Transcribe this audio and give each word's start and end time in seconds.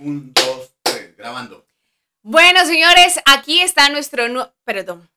Un, 0.00 0.32
dos, 0.32 0.70
tres, 0.82 1.16
grabando. 1.16 1.66
Bueno, 2.22 2.64
señores, 2.64 3.20
aquí 3.26 3.60
está 3.60 3.88
nuestro 3.90 4.28
nuevo. 4.28 4.50
Perdón. 4.64 5.08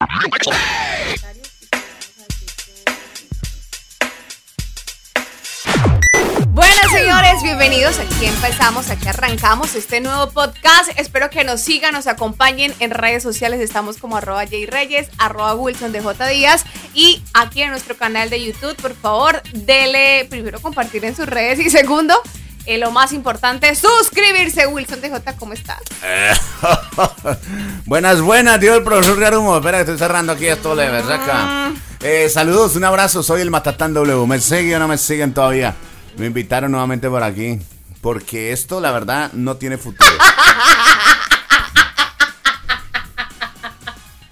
Bueno, 6.49 6.81
señores, 6.91 7.43
bienvenidos. 7.43 7.99
Aquí 7.99 8.25
empezamos, 8.25 8.89
aquí 8.89 9.07
arrancamos 9.07 9.75
este 9.75 10.01
nuevo 10.01 10.31
podcast. 10.31 10.89
Espero 10.97 11.29
que 11.29 11.43
nos 11.43 11.61
sigan, 11.61 11.93
nos 11.93 12.07
acompañen 12.07 12.73
en 12.79 12.91
redes 12.91 13.23
sociales. 13.23 13.61
Estamos 13.61 13.97
como 13.97 14.17
arroba 14.17 14.45
Reyes, 14.45 15.09
arroba 15.17 15.55
Wilson 15.55 15.91
de 15.91 16.01
J. 16.01 16.27
Díaz 16.27 16.65
y 16.93 17.21
aquí 17.33 17.61
en 17.61 17.69
nuestro 17.69 17.95
canal 17.95 18.29
de 18.29 18.43
YouTube. 18.43 18.75
Por 18.75 18.95
favor, 18.95 19.41
dele 19.53 20.25
primero 20.29 20.59
compartir 20.59 21.05
en 21.05 21.15
sus 21.15 21.27
redes 21.27 21.59
y 21.59 21.69
segundo, 21.69 22.19
eh, 22.67 22.77
lo 22.77 22.91
más 22.91 23.13
importante, 23.13 23.73
suscribirse. 23.75 24.67
Wilson 24.67 25.01
de 25.01 25.09
J, 25.09 25.37
¿cómo 25.37 25.53
estás? 25.53 25.79
buenas, 27.85 28.21
buenas, 28.21 28.59
tío 28.59 28.75
el 28.75 28.83
profesor 28.83 29.19
Garumo. 29.19 29.57
Espera, 29.57 29.77
que 29.77 29.81
estoy 29.83 29.97
cerrando 29.97 30.33
aquí 30.33 30.47
esto 30.47 30.75
de 30.75 30.89
verdad 30.89 31.73
eh, 32.01 32.29
saludos, 32.29 32.75
un 32.75 32.83
abrazo. 32.83 33.23
Soy 33.23 33.41
el 33.41 33.49
Matatán 33.49 33.93
W. 33.93 34.27
¿Me 34.27 34.39
siguen 34.39 34.75
o 34.75 34.79
no 34.79 34.87
me 34.87 34.99
siguen 34.99 35.33
todavía? 35.33 35.75
Me 36.17 36.27
invitaron 36.27 36.71
nuevamente 36.71 37.09
por 37.09 37.23
aquí. 37.23 37.59
Porque 38.01 38.51
esto, 38.51 38.79
la 38.79 38.91
verdad, 38.91 39.31
no 39.33 39.57
tiene 39.57 39.77
futuro. 39.77 40.11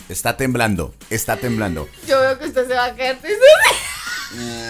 Está 0.07 0.37
temblando, 0.37 0.93
está 1.09 1.35
temblando. 1.35 1.89
Yo 2.07 2.19
veo 2.19 2.37
que 2.37 2.45
usted 2.45 2.67
se 2.67 2.75
va 2.75 2.85
a 2.85 2.95
caer. 2.95 3.17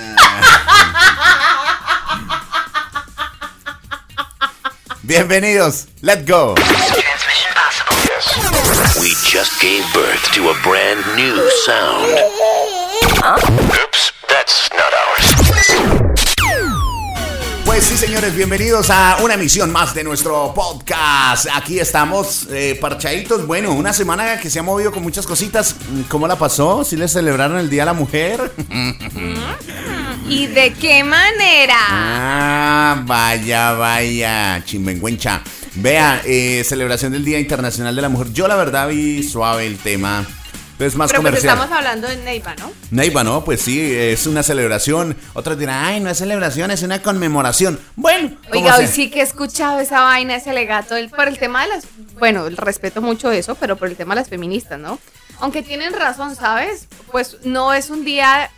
Bienvenidos, 5.08 5.88
let's 6.02 6.26
go. 6.26 6.56
We 9.00 9.10
just 9.24 9.62
gave 9.62 9.84
birth 9.94 10.32
to 10.34 10.50
a 10.50 10.56
brand 10.64 11.00
new 11.16 11.48
sound. 11.64 12.10
Oops, 13.24 14.14
that's 14.28 14.68
not 14.74 14.92
ours. 15.06 15.36
Pues 17.66 17.84
sí, 17.84 17.98
señores, 17.98 18.36
bienvenidos 18.36 18.90
a 18.90 19.18
una 19.22 19.36
emisión 19.36 19.72
más 19.72 19.94
de 19.94 20.04
nuestro 20.04 20.52
podcast. 20.56 21.46
Aquí 21.54 21.78
estamos, 21.80 22.48
eh, 22.50 22.76
parchaditos. 22.82 23.46
Bueno, 23.46 23.74
una 23.74 23.94
semana 23.94 24.40
que 24.40 24.50
se 24.50 24.58
ha 24.58 24.64
movido 24.64 24.92
con 24.92 25.04
muchas 25.04 25.28
cositas. 25.28 25.76
¿Cómo 26.10 26.28
la 26.28 26.36
pasó? 26.36 26.84
¿Sí 26.84 26.96
le 26.96 27.08
celebraron 27.08 27.60
el 27.60 27.70
Día 27.70 27.84
de 27.84 27.86
la 27.86 27.94
Mujer? 27.94 28.52
¿Y 30.28 30.48
de 30.48 30.74
qué 30.74 31.04
manera? 31.04 31.78
Ah, 31.90 33.02
vaya, 33.06 33.74
vaya, 33.74 34.62
chimbenguencha. 34.66 35.42
Vea, 35.76 36.22
eh, 36.26 36.64
celebración 36.66 37.12
del 37.12 37.24
Día 37.24 37.40
Internacional 37.40 37.96
de 37.96 38.02
la 38.02 38.10
Mujer. 38.10 38.32
Yo 38.34 38.48
la 38.48 38.56
verdad 38.56 38.88
vi 38.88 39.22
suave 39.24 39.68
el 39.68 39.78
tema. 39.78 40.26
Es 40.80 40.96
más 40.96 41.10
Pero 41.10 41.22
pues 41.22 41.32
comercial. 41.32 41.54
estamos 41.58 41.78
hablando 41.78 42.08
de 42.08 42.18
Neiva, 42.18 42.54
¿no? 42.56 42.70
Neiva, 42.92 43.24
¿no? 43.24 43.46
Pues 43.46 43.62
sí, 43.62 43.80
es 43.96 44.26
una 44.28 44.44
celebración. 44.44 45.16
Otros 45.34 45.58
dirán, 45.58 45.86
ay, 45.86 46.00
no 46.02 46.10
es 46.10 46.18
celebración, 46.18 46.70
es 46.72 46.82
una 46.82 47.02
conmemoración. 47.02 47.80
Bueno, 47.96 48.32
Oiga, 48.52 48.76
hoy 48.76 48.86
sea. 48.88 48.94
sí 48.94 49.10
que 49.10 49.20
he 49.20 49.24
escuchado 49.24 49.80
esa 49.80 50.02
vaina, 50.02 50.36
ese 50.36 50.50
alegato 50.50 50.98
el- 50.98 51.10
por 51.10 51.28
el 51.30 51.38
tema 51.38 51.62
de 51.64 51.70
las. 51.70 51.86
Bueno, 52.20 52.50
respeto 52.50 53.02
mucho 53.02 53.32
eso, 53.32 53.56
pero 53.56 53.78
por 53.78 53.88
el 53.88 53.96
tema 53.96 54.16
de 54.16 54.22
las 54.22 54.30
feministas, 54.30 54.78
¿no? 54.80 55.00
Aunque 55.40 55.62
tienen 55.62 55.94
razón, 55.94 56.36
¿sabes? 56.36 56.88
Pues 57.12 57.38
no 57.46 57.74
es 57.74 57.90
un 57.90 58.04
día, 58.04 58.50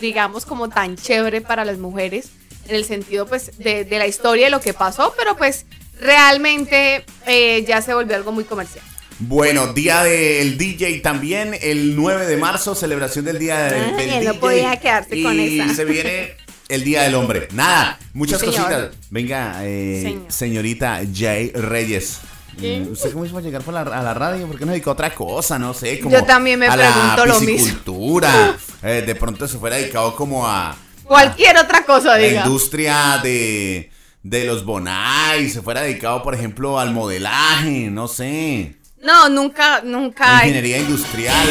digamos, 0.00 0.44
como 0.46 0.68
tan 0.68 0.96
chévere 0.96 1.40
para 1.40 1.64
las 1.64 1.78
mujeres, 1.78 2.28
en 2.68 2.74
el 2.76 2.84
sentido, 2.84 3.26
pues, 3.26 3.56
de, 3.58 3.84
de 3.84 3.98
la 3.98 4.06
historia 4.06 4.48
y 4.48 4.50
lo 4.50 4.60
que 4.60 4.74
pasó, 4.74 5.14
pero 5.16 5.36
pues 5.36 5.66
realmente 6.00 7.04
eh, 7.26 7.64
ya 7.66 7.80
se 7.82 7.94
volvió 7.94 8.16
algo 8.16 8.32
muy 8.32 8.44
comercial. 8.44 8.84
Bueno, 9.18 9.72
día 9.72 10.02
del 10.04 10.58
DJ 10.58 11.00
también, 11.00 11.56
el 11.62 11.96
9 11.96 12.26
de 12.26 12.36
marzo, 12.36 12.74
celebración 12.74 13.24
del 13.24 13.38
día 13.38 13.56
del, 13.64 13.94
Ay, 13.96 14.06
del 14.10 14.24
no 14.24 14.32
DJ. 14.32 14.40
podía 14.40 14.76
quedarse 14.76 15.16
y 15.16 15.22
con 15.22 15.40
esa. 15.40 15.74
se 15.74 15.84
viene 15.86 16.34
el 16.68 16.84
día 16.84 17.02
del 17.04 17.14
hombre. 17.14 17.48
Nada, 17.52 17.98
muchas 18.12 18.40
Sí, 18.40 18.46
cositas. 18.46 18.90
Venga, 19.08 19.60
eh, 19.62 20.00
Señor. 20.02 20.24
señorita 20.32 21.00
Jay 21.14 21.50
Reyes. 21.52 22.18
¿Qué? 22.60 22.80
Mm, 22.80 22.92
¿Usted 22.92 23.12
cómo 23.12 23.24
hizo 23.24 23.34
para 23.34 23.44
llegar 23.46 23.62
por 23.62 23.74
la- 23.74 23.80
a 23.82 24.02
la 24.02 24.14
radio? 24.14 24.46
¿Por 24.46 24.58
qué 24.58 24.64
no 24.64 24.72
dedicó 24.72 24.90
a 24.90 24.92
otra 24.94 25.14
cosa? 25.14 25.58
No 25.58 25.74
sé, 25.74 26.00
como 26.00 26.14
Yo 26.16 26.24
también 26.24 26.58
me 26.58 26.66
a 26.68 26.72
pregunto 26.72 27.26
la 27.26 27.34
lo 27.34 27.40
mismo. 27.40 28.54
Eh, 28.82 29.02
de 29.06 29.14
pronto 29.14 29.46
se 29.48 29.58
fuera 29.58 29.76
dedicado 29.76 30.14
como 30.16 30.46
a 30.46 30.76
Cualquier 31.04 31.56
otra 31.58 31.84
cosa, 31.84 32.10
la 32.12 32.16
diga. 32.18 32.44
industria 32.44 33.20
de, 33.22 33.90
de 34.22 34.44
los 34.44 34.64
bonais, 34.64 35.52
se 35.52 35.62
fuera 35.62 35.82
dedicado, 35.82 36.22
por 36.22 36.34
ejemplo, 36.34 36.78
al 36.78 36.92
modelaje, 36.92 37.88
no 37.90 38.08
sé, 38.08 38.76
No, 39.02 39.28
nunca, 39.28 39.82
nunca. 39.84 40.34
ingeniería 40.44 40.78
industrial, 40.78 41.46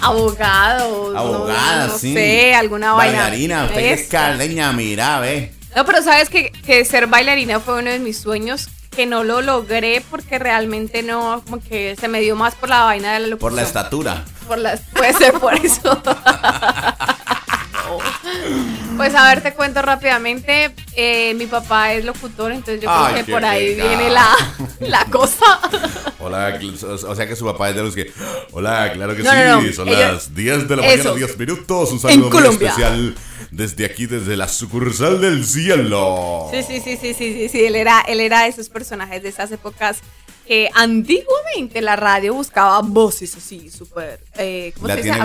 Abogado. 0.00 1.12
no- 1.12 1.18
abogada, 1.18 1.86
no, 1.88 1.98
sí, 1.98 2.14
sé, 2.14 2.54
alguna 2.54 2.92
vaina. 2.92 3.18
bailarina, 3.22 3.64
usted 3.64 3.92
es 3.92 4.08
caleña, 4.08 4.72
mira, 4.72 5.20
ve. 5.20 5.52
No, 5.76 5.84
pero 5.84 6.02
sabes 6.02 6.28
que, 6.28 6.50
que 6.64 6.84
ser 6.84 7.06
bailarina 7.06 7.60
fue 7.60 7.80
uno 7.80 7.90
de 7.90 7.98
mis 7.98 8.18
sueños 8.18 8.68
que 8.94 9.06
no 9.06 9.24
lo 9.24 9.42
logré 9.42 10.04
porque 10.10 10.38
realmente 10.38 11.02
no, 11.02 11.42
como 11.44 11.60
que 11.60 11.96
se 11.96 12.08
me 12.08 12.20
dio 12.20 12.36
más 12.36 12.54
por 12.54 12.68
la 12.68 12.84
vaina 12.84 13.14
de 13.14 13.20
la 13.20 13.26
locución. 13.26 13.50
Por 13.50 13.52
la 13.52 13.62
estatura. 13.62 14.24
Por 14.46 14.58
las, 14.58 14.80
puede 14.94 15.12
ser 15.14 15.34
por 15.34 15.54
eso. 15.54 16.02
Pues 18.96 19.12
a 19.16 19.26
ver, 19.28 19.42
te 19.42 19.52
cuento 19.54 19.82
rápidamente. 19.82 20.70
Eh, 20.94 21.34
mi 21.34 21.46
papá 21.46 21.92
es 21.94 22.04
locutor, 22.04 22.52
entonces 22.52 22.80
yo 22.80 22.88
Ay, 22.88 23.14
creo 23.14 23.24
que 23.26 23.32
por 23.32 23.44
ahí 23.44 23.74
viene 23.74 24.08
la, 24.08 24.28
la 24.80 25.04
cosa. 25.06 25.44
Hola, 26.20 26.60
o 27.08 27.14
sea 27.16 27.26
que 27.26 27.34
su 27.34 27.44
papá 27.44 27.70
es 27.70 27.76
de 27.76 27.82
los 27.82 27.92
que. 27.96 28.12
Hola, 28.52 28.92
claro 28.92 29.16
que 29.16 29.24
No, 29.24 29.30
sí, 29.32 29.36
no, 29.36 29.62
no, 29.62 29.72
son 29.72 29.88
ellos- 29.88 29.98
las 30.00 30.34
10 30.34 30.68
de 30.68 30.76
la 30.76 30.86
Eso. 30.86 31.10
mañana, 31.10 31.26
10 31.26 31.38
minutos. 31.38 31.90
Un 31.90 31.98
saludo 31.98 32.30
muy 32.30 32.48
especial 32.48 33.16
desde 33.50 33.84
aquí, 33.84 34.06
desde 34.06 34.36
la 34.36 34.46
sucursal 34.46 35.20
del 35.20 35.44
cielo. 35.44 36.48
Sí, 36.52 36.62
sí, 36.62 36.80
sí, 36.80 36.96
sí, 36.96 37.14
sí, 37.14 37.32
sí, 37.34 37.48
sí. 37.48 37.64
Él 37.64 37.74
era, 37.74 38.00
él 38.06 38.20
era 38.20 38.42
de 38.42 38.48
esos 38.50 38.68
personajes 38.68 39.24
de 39.24 39.28
esas 39.30 39.50
épocas 39.50 39.98
que 40.46 40.70
antiguamente 40.74 41.82
la 41.82 41.96
radio 41.96 42.32
buscaba 42.34 42.80
voces 42.80 43.34
así, 43.36 43.70
súper. 43.70 44.20
Eh, 44.36 44.72
¿Cómo 44.76 44.86
¿La 44.86 44.94
se 44.94 45.02
dice? 45.02 45.18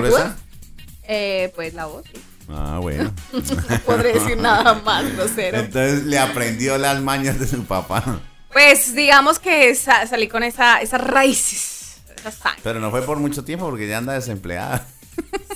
Eh, 1.03 1.51
pues 1.55 1.75
la 1.75 1.85
voz. 1.85 2.03
sí. 2.11 2.19
Ah, 2.51 2.79
bueno. 2.81 3.13
No 3.33 3.79
podré 3.85 4.13
decir 4.13 4.37
nada 4.37 4.73
más 4.83 5.11
grosero. 5.15 5.57
Entonces 5.59 6.03
le 6.05 6.17
aprendió 6.19 6.77
las 6.77 7.01
mañas 7.01 7.39
de 7.39 7.47
su 7.47 7.63
papá. 7.65 8.19
Pues 8.51 8.95
digamos 8.95 9.37
que 9.39 9.75
sa- 9.75 10.07
salí 10.07 10.27
con 10.27 10.43
esa, 10.43 10.81
esas 10.81 11.01
raíces. 11.01 11.97
Pero 12.63 12.79
no 12.79 12.89
fue 12.91 13.01
por 13.03 13.17
mucho 13.19 13.43
tiempo 13.43 13.65
porque 13.69 13.87
ya 13.87 13.99
anda 13.99 14.13
desempleada. 14.13 14.85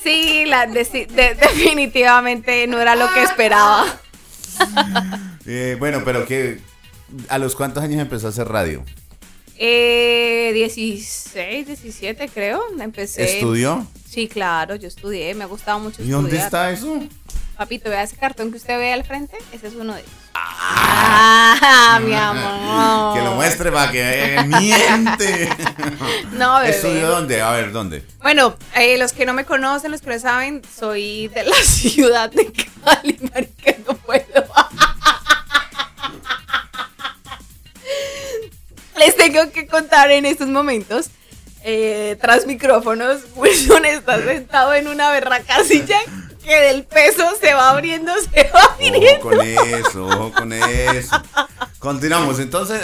Sí, 0.03 0.43
la, 0.45 0.67
de- 0.67 0.83
de- 0.83 1.35
definitivamente 1.35 2.67
no 2.67 2.79
era 2.79 2.95
lo 2.95 3.11
que 3.13 3.23
esperaba. 3.23 3.85
Eh, 5.45 5.75
bueno, 5.79 6.01
pero 6.05 6.25
que 6.25 6.59
¿a 7.29 7.37
los 7.37 7.55
cuántos 7.55 7.83
años 7.83 7.99
empezó 8.01 8.27
a 8.27 8.29
hacer 8.29 8.47
radio? 8.47 8.83
Eh, 9.65 10.51
16, 10.53 11.67
17 11.67 12.27
creo. 12.27 12.61
Empecé. 12.77 13.23
¿Estudió? 13.35 13.87
Sí, 14.05 14.27
claro, 14.27 14.75
yo 14.75 14.89
estudié, 14.89 15.33
me 15.35 15.45
ha 15.45 15.47
gustado 15.47 15.79
mucho 15.79 16.01
¿Y 16.01 16.03
estudiar. 16.11 16.21
dónde 16.21 16.37
está 16.37 16.69
eso? 16.69 16.99
Papito, 17.55 17.89
vea 17.89 18.03
ese 18.03 18.17
cartón 18.17 18.51
que 18.51 18.57
usted 18.57 18.77
ve 18.77 18.91
al 18.91 19.05
frente, 19.05 19.37
ese 19.53 19.67
es 19.67 19.75
uno 19.75 19.93
de 19.93 20.01
ellos. 20.01 20.11
Ah, 20.33 21.99
mi 22.03 22.13
amor. 22.13 23.15
Que 23.17 23.23
lo 23.23 23.35
muestre 23.35 23.71
para 23.71 23.89
que 23.89 24.43
miente. 24.47 25.47
No, 26.33 26.57
bebé. 26.59 26.71
¿Estudió 26.71 27.07
dónde? 27.07 27.41
A 27.41 27.51
ver, 27.51 27.71
¿dónde? 27.71 28.03
Bueno, 28.21 28.57
eh, 28.75 28.97
los 28.97 29.13
que 29.13 29.25
no 29.25 29.33
me 29.33 29.45
conocen, 29.45 29.91
los 29.91 30.01
que 30.01 30.09
no 30.09 30.19
saben, 30.19 30.61
soy 30.77 31.29
de 31.29 31.43
la 31.43 31.55
ciudad 31.63 32.29
de 32.31 32.51
Cali, 32.51 33.17
marica, 33.33 33.75
no 33.87 33.93
puedo. 33.95 34.42
Les 38.97 39.15
tengo 39.15 39.51
que 39.51 39.67
contar 39.67 40.11
en 40.11 40.25
estos 40.25 40.47
momentos, 40.47 41.09
eh, 41.63 42.17
tras 42.21 42.45
micrófonos, 42.45 43.21
Wilson 43.35 43.85
está 43.85 44.21
sentado 44.23 44.73
en 44.73 44.87
una 44.87 45.09
berraca 45.11 45.63
silla 45.63 45.99
que 46.43 46.55
del 46.55 46.83
peso 46.83 47.23
se 47.39 47.53
va 47.53 47.69
abriendo, 47.69 48.11
se 48.33 48.43
va 48.53 48.59
Ojo 48.65 48.73
abriendo. 48.73 49.19
con 49.21 49.41
eso, 49.41 50.05
ojo 50.05 50.31
con 50.33 50.53
eso. 50.53 51.21
Continuamos, 51.79 52.39
entonces, 52.39 52.81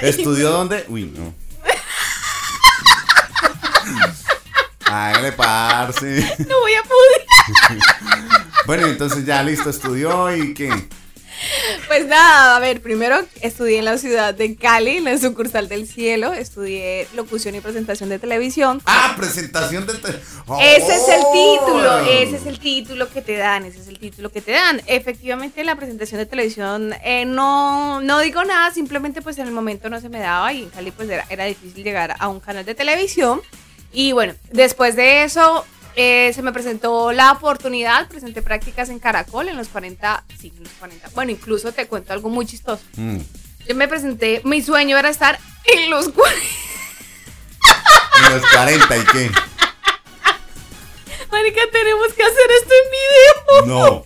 ¿estudió 0.00 0.50
dónde? 0.50 0.84
Uy, 0.88 1.04
no. 1.16 1.34
Hágale 4.86 5.32
parce. 5.32 6.34
No 6.48 6.60
voy 6.60 6.74
a 6.74 6.82
poder. 6.82 7.78
Bueno, 8.66 8.86
entonces 8.86 9.24
ya 9.26 9.42
listo, 9.42 9.68
estudió 9.70 10.34
y 10.34 10.54
qué. 10.54 10.88
Pues 11.98 12.08
nada, 12.08 12.54
a 12.54 12.60
ver, 12.60 12.80
primero 12.80 13.18
estudié 13.40 13.80
en 13.80 13.84
la 13.84 13.98
ciudad 13.98 14.32
de 14.32 14.54
Cali, 14.54 14.98
en 14.98 15.04
la 15.04 15.18
sucursal 15.18 15.68
del 15.68 15.88
cielo, 15.88 16.32
estudié 16.32 17.08
locución 17.16 17.56
y 17.56 17.60
presentación 17.60 18.08
de 18.08 18.20
televisión. 18.20 18.80
Ah, 18.86 19.16
presentación 19.18 19.84
de 19.84 19.94
televisión. 19.94 20.58
Ese 20.60 20.94
es 20.94 21.08
el 21.08 21.22
título, 21.32 21.98
ese 22.08 22.36
es 22.36 22.46
el 22.46 22.60
título 22.60 23.08
que 23.08 23.20
te 23.20 23.36
dan, 23.36 23.64
ese 23.64 23.80
es 23.80 23.88
el 23.88 23.98
título 23.98 24.30
que 24.30 24.40
te 24.40 24.52
dan. 24.52 24.80
Efectivamente, 24.86 25.64
la 25.64 25.74
presentación 25.74 26.20
de 26.20 26.26
televisión 26.26 26.94
eh, 27.02 27.24
no, 27.24 28.00
no 28.00 28.20
digo 28.20 28.44
nada, 28.44 28.72
simplemente 28.72 29.20
pues 29.20 29.36
en 29.38 29.48
el 29.48 29.52
momento 29.52 29.90
no 29.90 30.00
se 30.00 30.08
me 30.08 30.20
daba 30.20 30.52
y 30.52 30.62
en 30.62 30.70
Cali 30.70 30.92
pues 30.92 31.10
era, 31.10 31.26
era 31.30 31.46
difícil 31.46 31.82
llegar 31.82 32.14
a 32.16 32.28
un 32.28 32.38
canal 32.38 32.64
de 32.64 32.76
televisión. 32.76 33.40
Y 33.92 34.12
bueno, 34.12 34.34
después 34.52 34.94
de 34.94 35.24
eso 35.24 35.64
eh, 36.00 36.32
se 36.32 36.42
me 36.42 36.52
presentó 36.52 37.10
la 37.10 37.32
oportunidad, 37.32 38.06
presenté 38.06 38.40
prácticas 38.40 38.88
en 38.88 39.00
Caracol 39.00 39.48
en 39.48 39.56
los 39.56 39.66
40, 39.66 40.22
sí, 40.38 40.52
en 40.56 40.62
los 40.62 40.72
40. 40.74 41.10
Bueno, 41.12 41.32
incluso 41.32 41.72
te 41.72 41.88
cuento 41.88 42.12
algo 42.12 42.28
muy 42.28 42.46
chistoso. 42.46 42.84
Mm. 42.94 43.16
Yo 43.68 43.74
me 43.74 43.88
presenté, 43.88 44.40
mi 44.44 44.62
sueño 44.62 44.96
era 44.96 45.08
estar 45.08 45.40
en 45.64 45.90
los 45.90 46.08
40. 46.10 46.40
En 48.26 48.32
los 48.32 48.48
40 48.48 48.96
y 48.96 49.04
qué. 49.06 49.30
Marica, 51.32 51.60
tenemos 51.72 52.12
que 52.14 52.22
hacer 52.22 52.50
esto 52.62 52.74
en 52.84 53.66
video. 53.66 53.76
No. 53.76 54.04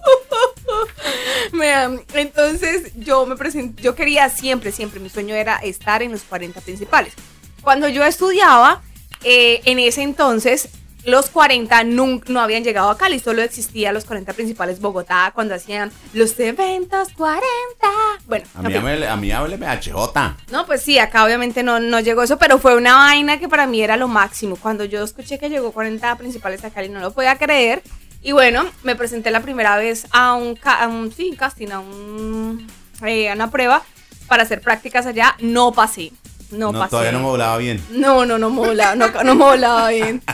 Entonces 2.14 2.92
yo 2.96 3.26
me 3.26 3.36
presenté, 3.36 3.82
yo 3.82 3.94
quería 3.94 4.30
siempre, 4.30 4.72
siempre, 4.72 4.98
mi 4.98 5.10
sueño 5.10 5.34
era 5.34 5.56
estar 5.56 6.02
en 6.02 6.12
los 6.12 6.22
40 6.22 6.58
principales. 6.62 7.12
Cuando 7.60 7.86
yo 7.86 8.02
estudiaba, 8.02 8.80
eh, 9.24 9.60
en 9.66 9.78
ese 9.78 10.02
entonces, 10.02 10.70
los 11.04 11.30
40 11.30 11.84
nunca, 11.84 12.32
no 12.32 12.40
habían 12.40 12.62
llegado 12.64 12.88
a 12.90 12.96
Cali, 12.96 13.18
solo 13.18 13.42
existían 13.42 13.92
los 13.94 14.04
40 14.04 14.32
principales 14.34 14.80
Bogotá 14.80 15.32
cuando 15.34 15.54
hacían 15.54 15.90
los 16.12 16.38
eventos 16.38 17.08
40. 17.16 17.42
Bueno, 18.26 18.44
A 18.54 18.62
mí, 18.62 18.72
hábleme- 18.74 19.08
a 19.08 19.16
mí 19.16 19.32
hábleme 19.32 19.66
a. 19.66 19.80
No, 20.50 20.64
pues 20.66 20.82
sí, 20.82 20.98
acá 20.98 21.24
obviamente 21.24 21.62
no, 21.62 21.80
no 21.80 22.00
llegó 22.00 22.22
eso, 22.22 22.38
pero 22.38 22.58
fue 22.58 22.76
una 22.76 22.96
vaina 22.96 23.38
que 23.38 23.48
para 23.48 23.66
mí 23.66 23.82
era 23.82 23.96
lo 23.96 24.06
máximo. 24.08 24.56
Cuando 24.56 24.84
yo 24.84 25.02
escuché 25.02 25.38
que 25.38 25.48
llegó 25.48 25.72
40 25.72 26.16
principales 26.16 26.64
a 26.64 26.70
Cali, 26.70 26.88
no 26.88 27.00
lo 27.00 27.12
podía 27.12 27.36
creer. 27.36 27.82
Y 28.22 28.30
bueno, 28.30 28.64
me 28.84 28.94
presenté 28.94 29.32
la 29.32 29.40
primera 29.40 29.76
vez 29.76 30.06
a 30.12 30.34
un, 30.34 30.54
ca- 30.54 30.82
a 30.84 30.86
un 30.86 31.10
sí, 31.12 31.30
un 31.30 31.36
casting, 31.36 31.68
a, 31.72 31.80
un, 31.80 32.66
eh, 33.04 33.28
a 33.28 33.34
una 33.34 33.50
prueba 33.50 33.82
para 34.28 34.44
hacer 34.44 34.60
prácticas 34.60 35.06
allá. 35.06 35.34
No 35.40 35.72
pasé. 35.72 36.12
No, 36.52 36.70
No, 36.70 36.78
pasé. 36.78 36.90
todavía 36.90 37.10
no 37.12 37.18
me 37.18 37.24
volaba 37.24 37.56
bien. 37.56 37.82
No, 37.90 38.24
no, 38.24 38.38
no 38.38 38.50
me 38.50 38.58
volaba, 38.58 38.94
no, 38.94 39.08
no 39.24 39.34
me 39.34 39.44
volaba 39.44 39.88
bien. 39.88 40.22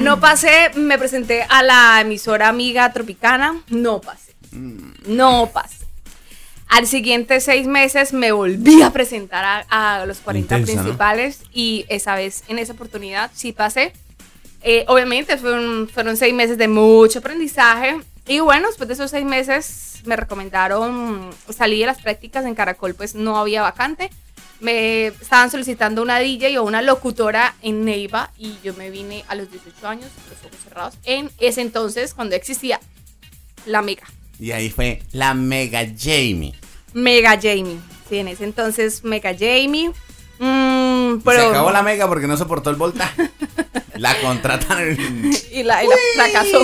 No 0.00 0.18
pasé, 0.18 0.70
me 0.76 0.98
presenté 0.98 1.44
a 1.48 1.62
la 1.62 2.00
emisora 2.00 2.48
amiga 2.48 2.90
Tropicana, 2.90 3.62
no 3.68 4.00
pasé. 4.00 4.34
No 5.06 5.50
pasé. 5.52 5.84
Al 6.68 6.86
siguiente 6.86 7.40
seis 7.40 7.66
meses 7.66 8.14
me 8.14 8.32
volví 8.32 8.80
a 8.80 8.90
presentar 8.90 9.44
a, 9.68 10.00
a 10.00 10.06
los 10.06 10.18
40 10.18 10.58
Intensa, 10.58 10.72
¿no? 10.72 10.82
principales 10.82 11.42
y 11.52 11.84
esa 11.88 12.14
vez, 12.14 12.44
en 12.48 12.58
esa 12.58 12.72
oportunidad, 12.72 13.30
sí 13.34 13.52
pasé. 13.52 13.92
Eh, 14.62 14.84
obviamente 14.88 15.36
fueron, 15.36 15.88
fueron 15.92 16.16
seis 16.16 16.32
meses 16.32 16.56
de 16.56 16.68
mucho 16.68 17.18
aprendizaje 17.18 18.00
y 18.26 18.40
bueno, 18.40 18.68
después 18.68 18.88
de 18.88 18.94
esos 18.94 19.10
seis 19.10 19.24
meses 19.24 20.00
me 20.06 20.16
recomendaron 20.16 21.30
salir 21.54 21.80
de 21.80 21.86
las 21.86 22.00
prácticas 22.00 22.46
en 22.46 22.54
Caracol, 22.54 22.94
pues 22.94 23.14
no 23.14 23.36
había 23.36 23.60
vacante. 23.62 24.10
Me 24.60 25.06
estaban 25.06 25.50
solicitando 25.50 26.02
una 26.02 26.18
DJ 26.18 26.58
o 26.58 26.64
una 26.64 26.82
locutora 26.82 27.54
en 27.62 27.84
Neiva 27.84 28.30
y 28.38 28.56
yo 28.62 28.74
me 28.74 28.90
vine 28.90 29.24
a 29.28 29.34
los 29.34 29.50
18 29.50 29.88
años, 29.88 30.10
los 30.28 30.38
ojos 30.44 30.64
cerrados, 30.64 30.94
en 31.04 31.30
ese 31.38 31.62
entonces 31.62 32.14
cuando 32.14 32.36
existía 32.36 32.80
la 33.66 33.82
Mega. 33.82 34.04
Y 34.38 34.52
ahí 34.52 34.70
fue 34.70 35.02
la 35.12 35.34
Mega 35.34 35.80
Jamie. 35.98 36.54
Mega 36.92 37.38
Jamie. 37.40 37.78
Sí, 38.08 38.18
en 38.18 38.28
ese 38.28 38.44
entonces 38.44 39.04
Mega 39.04 39.32
Jamie. 39.32 39.92
Mm, 40.38 41.20
pero, 41.24 41.40
Se 41.40 41.46
acabó 41.48 41.70
la 41.70 41.82
Mega 41.82 42.08
porque 42.08 42.26
no 42.26 42.36
soportó 42.36 42.70
el 42.70 42.76
voltaje. 42.76 43.30
La 44.00 44.18
contratan 44.20 44.80
en... 44.80 45.30
Y 45.52 45.62
la, 45.62 45.84
y 45.84 45.88
la 45.88 45.96
fracasó. 46.14 46.58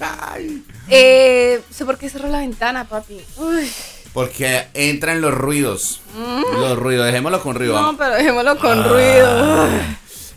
Ay. 0.00 0.64
eh, 0.88 1.62
sé 1.70 1.84
por 1.84 1.96
qué 1.96 2.10
cerró 2.10 2.28
la 2.28 2.38
ventana, 2.38 2.88
papi. 2.88 3.20
Uy, 3.36 3.70
Porque 4.12 4.66
entran 4.74 5.20
los 5.20 5.32
ruidos. 5.32 6.00
Los 6.54 6.78
ruidos, 6.78 7.06
dejémoslo 7.06 7.40
con 7.42 7.54
ruido. 7.56 7.74
no, 7.74 7.80
vamos. 7.82 7.96
pero 7.98 8.14
dejémoslo 8.14 8.58
con 8.58 8.78
Ah. 8.80 8.88
ruido. 8.88 9.68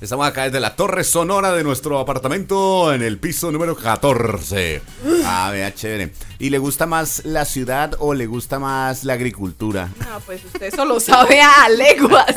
Estamos 0.02 0.28
acá 0.28 0.44
desde 0.44 0.60
la 0.60 0.76
torre 0.76 1.04
sonora 1.04 1.54
de 1.54 1.64
nuestro 1.64 1.98
apartamento 2.00 2.94
en 2.94 3.02
el 3.02 3.18
piso 3.18 3.52
número 3.52 3.76
14. 3.76 4.82
Ah, 5.26 5.50
vea, 5.52 5.74
chévere. 5.74 6.12
¿Y 6.38 6.50
le 6.52 6.58
gusta 6.58 6.86
más 6.86 7.24
la 7.26 7.44
ciudad 7.46 7.96
o 8.00 8.14
le 8.14 8.28
gusta 8.28 8.60
más 8.60 9.04
la 9.04 9.14
agricultura? 9.14 9.90
No, 10.00 10.20
pues 10.26 10.44
usted 10.46 10.64
eso 10.64 10.86
lo 10.86 11.00
sabe 11.00 11.42
a 11.42 11.68
leguas. 11.70 12.36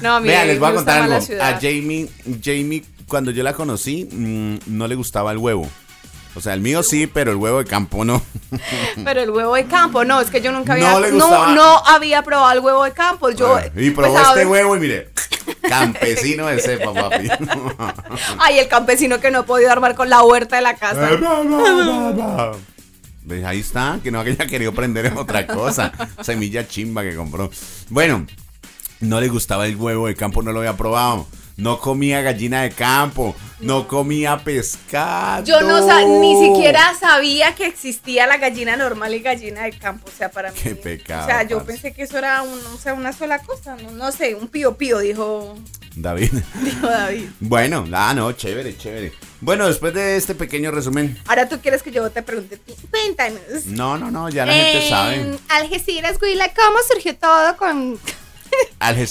No, 0.00 0.16
a 0.16 0.20
mí 0.20 0.28
Vea, 0.28 0.44
les 0.46 0.58
voy 0.58 0.70
a 0.70 0.74
contar 0.74 1.02
algo. 1.02 1.16
A 1.40 1.52
Jamie, 1.60 2.08
Jamie, 2.42 2.82
cuando 3.06 3.30
yo 3.30 3.42
la 3.42 3.52
conocí, 3.52 4.08
mm, 4.10 4.56
no 4.66 4.88
le 4.88 4.94
gustaba 4.96 5.30
el 5.32 5.38
huevo. 5.38 5.68
O 6.34 6.40
sea, 6.40 6.54
el 6.54 6.60
mío 6.60 6.82
sí, 6.82 7.06
pero 7.06 7.30
el 7.30 7.36
huevo 7.36 7.58
de 7.58 7.64
campo 7.66 8.04
no. 8.04 8.22
Pero 9.04 9.20
el 9.20 9.30
huevo 9.30 9.54
de 9.54 9.64
campo, 9.64 10.04
no, 10.04 10.20
es 10.20 10.30
que 10.30 10.40
yo 10.40 10.52
nunca 10.52 10.72
había, 10.72 10.92
No 10.92 11.00
le 11.00 11.12
no, 11.12 11.54
no 11.54 11.78
había 11.86 12.22
probado 12.22 12.52
el 12.52 12.60
huevo 12.60 12.84
de 12.84 12.92
campo. 12.92 13.30
Yo, 13.30 13.58
y 13.76 13.90
probó 13.90 14.14
pues, 14.14 14.26
a 14.26 14.28
este 14.30 14.46
huevo 14.46 14.76
y 14.76 14.80
mire, 14.80 15.10
campesino 15.68 16.46
de 16.46 16.58
cepa, 16.60 16.92
papi. 16.92 17.28
Ay, 18.38 18.58
el 18.58 18.68
campesino 18.68 19.20
que 19.20 19.30
no 19.30 19.40
ha 19.40 19.46
podido 19.46 19.70
armar 19.70 19.94
con 19.94 20.08
la 20.08 20.22
huerta 20.22 20.56
de 20.56 20.62
la 20.62 20.74
casa. 20.74 21.10
Pues 23.26 23.44
ahí 23.44 23.60
está, 23.60 24.00
que 24.02 24.10
no 24.10 24.20
haya 24.20 24.46
querido 24.46 24.72
prender 24.72 25.06
en 25.06 25.16
otra 25.16 25.46
cosa. 25.46 25.92
Semilla 26.22 26.66
chimba 26.66 27.02
que 27.02 27.14
compró. 27.14 27.50
Bueno, 27.88 28.26
no 29.00 29.20
le 29.20 29.28
gustaba 29.28 29.66
el 29.66 29.76
huevo 29.76 30.06
de 30.06 30.14
campo, 30.14 30.42
no 30.42 30.52
lo 30.52 30.60
había 30.60 30.76
probado. 30.76 31.26
No 31.56 31.78
comía 31.78 32.22
gallina 32.22 32.62
de 32.62 32.70
campo, 32.70 33.36
no 33.60 33.86
comía 33.86 34.38
pescado. 34.38 35.44
Yo 35.44 35.60
no 35.60 35.80
ni 36.20 36.46
siquiera 36.48 36.94
sabía 36.98 37.54
que 37.54 37.66
existía 37.66 38.26
la 38.26 38.38
gallina 38.38 38.76
normal 38.76 39.14
y 39.14 39.20
gallina 39.20 39.64
de 39.64 39.72
campo, 39.72 40.08
o 40.12 40.16
sea, 40.16 40.30
para 40.30 40.50
mí. 40.50 40.58
Qué 40.62 40.74
pecado, 40.74 41.24
O 41.24 41.26
sea, 41.26 41.42
yo 41.42 41.58
parce. 41.58 41.72
pensé 41.72 41.92
que 41.92 42.02
eso 42.02 42.16
era 42.18 42.42
un- 42.42 42.66
o 42.74 42.78
sea, 42.78 42.94
una 42.94 43.12
sola 43.12 43.40
cosa, 43.40 43.76
no, 43.76 43.90
no 43.92 44.12
sé, 44.12 44.34
un 44.34 44.48
pío 44.48 44.76
pío, 44.76 44.98
dijo, 45.00 45.54
David. 45.94 46.32
dijo 46.62 46.86
David. 46.88 47.28
Bueno, 47.40 47.84
ah, 47.92 48.14
no, 48.14 48.32
chévere, 48.32 48.76
chévere. 48.76 49.12
Bueno, 49.42 49.66
después 49.66 49.92
de 49.92 50.16
este 50.16 50.34
pequeño 50.34 50.70
resumen. 50.70 51.18
Ahora 51.26 51.48
tú 51.48 51.60
quieres 51.60 51.82
que 51.82 51.90
yo 51.90 52.08
te 52.10 52.22
pregunte, 52.22 52.58
cuéntanos. 52.90 53.66
No, 53.66 53.98
no, 53.98 54.10
no, 54.10 54.28
ya 54.30 54.46
la 54.46 54.54
gente 54.54 54.84
En 54.84 54.88
sabe. 54.88 55.38
Algeciras, 55.48 56.16
Huila, 56.22 56.48
¿cómo 56.54 56.78
surgió 56.90 57.14
todo 57.16 57.56
con 57.56 57.98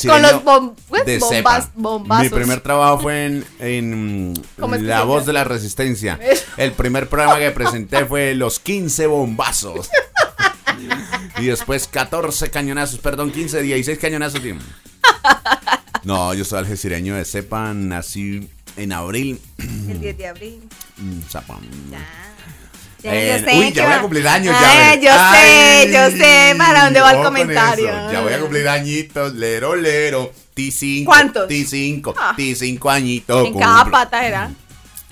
Con 0.07 0.21
los 0.21 0.43
bom- 0.43 0.73
pues, 0.89 1.05
de 1.05 1.19
bombas- 1.19 1.69
bombazos. 1.75 2.23
Mi 2.23 2.29
primer 2.29 2.59
trabajo 2.61 2.99
fue 2.99 3.25
en, 3.25 3.45
en 3.59 4.33
¿Cómo 4.59 4.75
es 4.75 4.81
que 4.81 4.88
La 4.88 5.03
Voz 5.03 5.25
de 5.25 5.33
la 5.33 5.43
Resistencia. 5.43 6.19
El 6.57 6.73
primer 6.73 7.07
programa 7.07 7.39
que 7.39 7.51
presenté 7.51 8.05
fue 8.05 8.35
Los 8.35 8.59
15 8.59 9.07
Bombazos. 9.07 9.89
y 11.39 11.45
después 11.45 11.88
14 11.88 12.49
cañonazos, 12.51 12.99
perdón, 12.99 13.31
15, 13.31 13.61
16 13.61 13.98
cañonazos. 13.98 14.41
tío. 14.41 14.55
No, 16.03 16.33
yo 16.33 16.43
soy 16.43 16.60
algecireño 16.60 17.15
de 17.15 17.24
cepa, 17.25 17.74
nací 17.74 18.50
en 18.75 18.91
abril. 18.91 19.39
el 19.60 20.01
10 20.01 20.17
de 20.17 20.27
abril? 20.27 20.62
Mm, 20.98 21.21
zapa. 21.29 21.60
Ya, 23.03 23.13
Eh, 23.13 23.39
yo 23.39 23.46
sé 23.46 23.58
uy, 23.58 23.72
ya 23.72 23.86
voy 23.86 23.93
a 23.93 24.01
cumplir 24.01 24.27
años. 24.27 24.55
Ay, 24.58 25.00
ya. 25.01 25.01
yo 25.01 25.12
Ay, 25.20 25.88
sé, 25.88 25.91
yo 25.93 26.12
sé 26.12 26.55
para 26.58 26.86
dónde 26.86 27.01
va 27.01 27.12
el 27.13 27.24
comentario. 27.24 27.88
Ya 28.12 28.22
voy 28.22 28.34
a 28.34 28.39
cumplir 28.39 28.67
añitos, 28.67 29.34
lero, 29.34 29.75
lero. 29.75 30.31
T5. 30.55 31.05
¿Cuántos? 31.05 31.50
T5. 31.50 32.13
Ah. 32.17 32.36
T5 32.38 32.91
añitos. 32.91 33.48
En 33.48 33.58
cada 33.58 33.86
pata 33.86 34.25
era. 34.25 34.51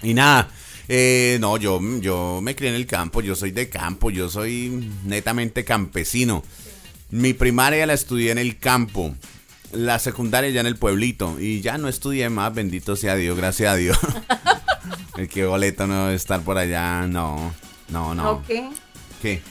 Y 0.04 0.14
nada, 0.14 0.48
eh, 0.88 1.38
no, 1.40 1.58
yo, 1.58 1.80
yo 2.00 2.40
me 2.42 2.56
crié 2.56 2.70
en 2.70 2.76
el 2.76 2.88
campo, 2.88 3.22
yo 3.22 3.36
soy 3.36 3.52
de 3.52 3.70
campo, 3.70 4.10
yo 4.10 4.30
soy 4.30 4.92
netamente 5.06 5.64
campesino. 5.64 6.44
Mi 7.12 7.34
primaria 7.34 7.86
la 7.86 7.94
estudié 7.94 8.32
en 8.32 8.38
el 8.38 8.58
campo, 8.58 9.16
la 9.72 10.00
secundaria 10.00 10.50
ya 10.50 10.62
en 10.62 10.68
el 10.68 10.78
pueblito 10.78 11.38
y 11.40 11.62
ya 11.62 11.78
no 11.78 11.90
estudié 11.90 12.30
más, 12.30 12.54
bendito 12.54 12.96
sea 12.96 13.16
Dios, 13.16 13.38
gracias 13.38 13.72
a 13.72 13.76
Dios. 13.76 13.98
el 15.18 15.28
que 15.28 15.46
boleto 15.46 15.86
no 15.86 16.10
estar 16.10 16.42
por 16.42 16.58
allá, 16.58 17.06
no, 17.08 17.54
no, 17.90 18.14
no. 18.16 18.32
Ok. 18.32 18.48
¿Qué? 19.22 19.42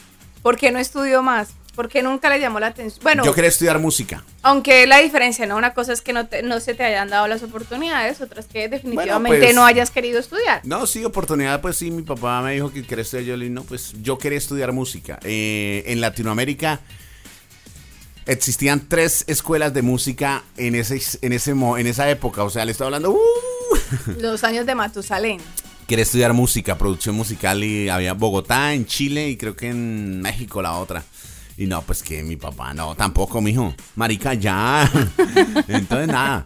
¿Por 0.41 0.57
qué 0.57 0.71
no 0.71 0.79
estudió 0.79 1.21
más? 1.21 1.49
¿Por 1.75 1.87
qué 1.87 2.01
nunca 2.01 2.29
le 2.29 2.39
llamó 2.41 2.59
la 2.59 2.67
atención? 2.67 3.01
Bueno, 3.03 3.23
Yo 3.23 3.33
quería 3.33 3.49
estudiar 3.49 3.79
música. 3.79 4.23
aunque 4.41 4.85
la 4.85 4.97
diferencia, 4.97 5.45
¿no? 5.45 5.55
Una 5.55 5.73
cosa 5.73 5.93
es 5.93 6.01
que 6.01 6.11
no, 6.11 6.27
te- 6.27 6.43
no 6.43 6.59
se 6.59 6.73
te 6.73 6.83
hayan 6.83 7.09
dado 7.09 7.27
las 7.27 7.41
oportunidades, 7.41 8.19
otra 8.19 8.41
es 8.41 8.47
que 8.47 8.67
definitivamente 8.67 9.39
pues- 9.39 9.55
no 9.55 9.63
hayas 9.65 9.89
querido 9.91 10.19
estudiar. 10.19 10.59
No, 10.65 10.85
sí, 10.87 11.05
oportunidad, 11.05 11.61
pues 11.61 11.77
sí, 11.77 11.89
mi 11.89 12.01
papá 12.01 12.41
me 12.41 12.53
dijo 12.53 12.71
que 12.73 12.83
quería 12.85 13.03
estudiar, 13.03 13.37
no, 13.37 13.63
pues 13.63 13.93
yo 14.01 14.17
quería 14.17 14.37
estudiar 14.37 14.73
música. 14.73 15.19
Eh, 15.23 15.83
en 15.87 16.01
Latinoamérica 16.01 16.81
existían 18.25 18.87
tres 18.87 19.23
escuelas 19.27 19.73
de 19.73 19.81
música 19.81 20.43
en 20.57 20.75
ese, 20.75 21.01
en 21.21 21.33
ese 21.33 21.51
en 21.51 21.87
esa 21.87 22.09
época, 22.09 22.43
o 22.43 22.49
sea, 22.49 22.65
le 22.65 22.71
estoy 22.73 22.85
hablando, 22.85 23.11
uh, 23.11 23.17
Los 24.19 24.43
años 24.43 24.65
de 24.65 24.75
Matusalén. 24.75 25.39
Quería 25.89 26.03
estudiar 26.03 26.33
música, 26.33 26.77
producción 26.77 27.15
musical 27.15 27.63
y 27.63 27.89
había 27.89 28.13
Bogotá, 28.13 28.75
en 28.75 28.85
Chile 28.85 29.29
y 29.29 29.37
creo 29.37 29.55
que 29.55 29.69
en 29.69 30.21
México 30.21 30.61
la 30.61 30.77
otra. 30.77 31.03
Y 31.57 31.65
no, 31.65 31.81
pues 31.81 32.03
que 32.03 32.21
mi 32.21 32.35
papá, 32.35 32.75
no, 32.75 32.93
tampoco, 32.95 33.41
mijo. 33.41 33.73
Marica, 33.95 34.35
ya. 34.35 34.89
Entonces, 35.67 36.07
nada. 36.07 36.45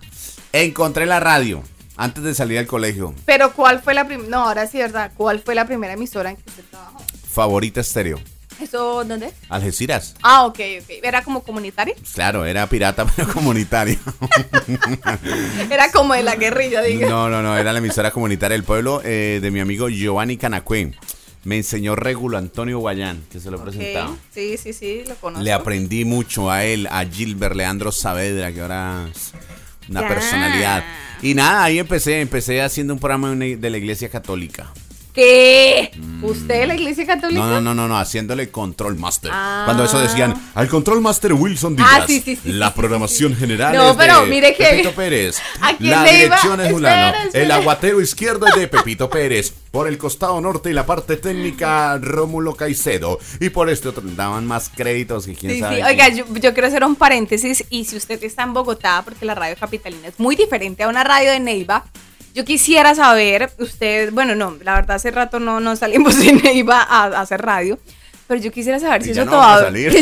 Encontré 0.53 1.05
la 1.05 1.19
radio 1.19 1.61
antes 1.97 2.23
de 2.23 2.33
salir 2.33 2.57
al 2.57 2.67
colegio. 2.67 3.13
Pero 3.25 3.53
¿cuál 3.53 3.81
fue 3.81 3.93
la 3.93 4.07
primera? 4.07 4.29
No, 4.29 4.47
ahora 4.47 4.65
sí, 4.65 4.77
¿verdad? 4.77 5.11
¿Cuál 5.13 5.41
fue 5.41 5.55
la 5.55 5.65
primera 5.65 5.91
emisora 5.91 6.29
en 6.29 6.37
que 6.37 6.43
usted 6.49 6.63
trabajó? 6.71 6.99
Favorita 7.29 7.81
estéreo. 7.81 8.19
¿Eso 8.63 9.03
dónde? 9.03 9.31
Algeciras. 9.49 10.15
Ah, 10.21 10.45
ok, 10.45 10.59
ok. 10.81 10.89
¿Era 11.03 11.23
como 11.23 11.43
comunitario? 11.43 11.93
Claro, 12.13 12.45
era 12.45 12.67
pirata, 12.67 13.05
pero 13.15 13.31
comunitario. 13.31 13.97
Era 15.69 15.91
como 15.91 16.13
de 16.13 16.23
la 16.23 16.35
guerrilla, 16.35 16.81
diga. 16.81 17.07
No, 17.09 17.29
no, 17.29 17.41
no, 17.41 17.57
era 17.57 17.71
la 17.73 17.79
emisora 17.79 18.11
comunitaria 18.11 18.55
del 18.55 18.63
pueblo 18.63 19.01
eh, 19.03 19.39
de 19.41 19.51
mi 19.51 19.59
amigo 19.59 19.89
Giovanni 19.89 20.37
Canacue. 20.37 20.93
Me 21.43 21.57
enseñó 21.57 21.95
Regulo 21.95 22.37
Antonio 22.37 22.79
Guayán, 22.79 23.21
que 23.31 23.39
se 23.39 23.51
lo 23.51 23.57
he 23.57 23.59
Ok, 23.59 23.65
presentado. 23.67 24.17
Sí, 24.33 24.57
sí, 24.57 24.71
sí, 24.71 25.03
lo 25.07 25.15
conozco. 25.15 25.43
Le 25.43 25.51
aprendí 25.51 26.05
mucho 26.05 26.49
a 26.49 26.63
él, 26.63 26.87
a 26.89 27.03
Gilbert 27.05 27.55
Leandro 27.55 27.91
Saavedra, 27.91 28.53
que 28.53 28.61
ahora 28.61 29.07
es 29.13 29.33
una 29.89 30.01
Ya. 30.01 30.07
personalidad. 30.07 30.83
Y 31.21 31.33
nada, 31.33 31.65
ahí 31.65 31.79
empecé, 31.79 32.21
empecé 32.21 32.61
haciendo 32.61 32.93
un 32.93 32.99
programa 32.99 33.31
de 33.35 33.69
la 33.69 33.77
iglesia 33.77 34.09
católica. 34.09 34.71
¿Qué? 35.13 35.91
¿Usted 36.23 36.65
la 36.67 36.75
iglesia 36.75 37.05
católica? 37.05 37.39
No, 37.39 37.47
no, 37.47 37.61
no, 37.61 37.73
no, 37.75 37.87
no, 37.87 37.97
haciéndole 37.97 38.49
control 38.49 38.97
master. 38.97 39.29
Ah. 39.33 39.61
Cuando 39.65 39.83
eso 39.85 39.99
decían, 39.99 40.33
al 40.55 40.67
control 40.69 41.01
master 41.01 41.33
Wilson 41.33 41.75
Díaz. 41.75 41.89
Ah, 41.91 42.03
sí, 42.07 42.19
sí, 42.19 42.35
sí, 42.35 42.51
La 42.53 42.73
programación 42.73 43.35
general 43.35 43.75
No, 43.75 43.91
es 43.91 43.97
pero 43.97 44.21
de 44.21 44.27
mire 44.27 44.55
que- 44.55 44.63
Pepito 44.63 44.91
Pérez. 44.93 45.37
¿A 45.61 45.75
quién 45.75 45.91
La 45.91 46.03
le 46.03 46.09
iba? 46.11 46.35
dirección 46.37 46.61
es 46.61 46.67
espera. 46.71 47.15
El 47.33 47.51
aguatero 47.51 48.01
izquierdo 48.01 48.47
es 48.47 48.55
de 48.55 48.67
Pepito 48.69 49.09
Pérez. 49.09 49.53
Por 49.71 49.87
el 49.87 49.97
costado 49.97 50.39
norte 50.41 50.69
y 50.69 50.73
la 50.73 50.85
parte 50.85 51.17
técnica, 51.17 51.97
Rómulo 51.99 52.55
Caicedo. 52.55 53.19
Y 53.39 53.49
por 53.49 53.69
este 53.69 53.89
otro 53.89 54.03
daban 54.05 54.45
más 54.47 54.69
créditos 54.69 55.25
que 55.25 55.33
quién 55.35 55.51
Sí, 55.53 55.59
sabe. 55.59 55.83
Oiga, 55.83 56.09
yo, 56.09 56.25
yo 56.35 56.53
quiero 56.53 56.67
hacer 56.67 56.83
un 56.83 56.95
paréntesis 56.95 57.63
y 57.69 57.85
si 57.85 57.97
usted 57.97 58.23
está 58.23 58.43
en 58.43 58.53
Bogotá, 58.53 59.01
porque 59.03 59.25
la 59.25 59.35
radio 59.35 59.55
capitalina 59.59 60.07
es 60.07 60.19
muy 60.19 60.35
diferente 60.35 60.83
a 60.83 60.87
una 60.87 61.03
radio 61.03 61.31
de 61.31 61.39
Neiva, 61.39 61.85
yo 62.33 62.45
quisiera 62.45 62.95
saber, 62.95 63.51
usted, 63.59 64.11
bueno, 64.11 64.35
no, 64.35 64.57
la 64.63 64.75
verdad 64.75 64.95
hace 64.95 65.11
rato 65.11 65.39
no, 65.39 65.59
no 65.59 65.75
salimos 65.75 66.17
de 66.17 66.33
Neiva 66.33 66.81
a, 66.81 67.03
a 67.05 67.21
hacer 67.21 67.41
radio, 67.41 67.77
pero 68.27 68.41
yo 68.41 68.51
quisiera 68.51 68.79
saber 68.79 69.01
Y 69.01 69.05
si 69.05 69.11
eso 69.11 69.25
no 69.25 69.31
todavía... 69.31 69.91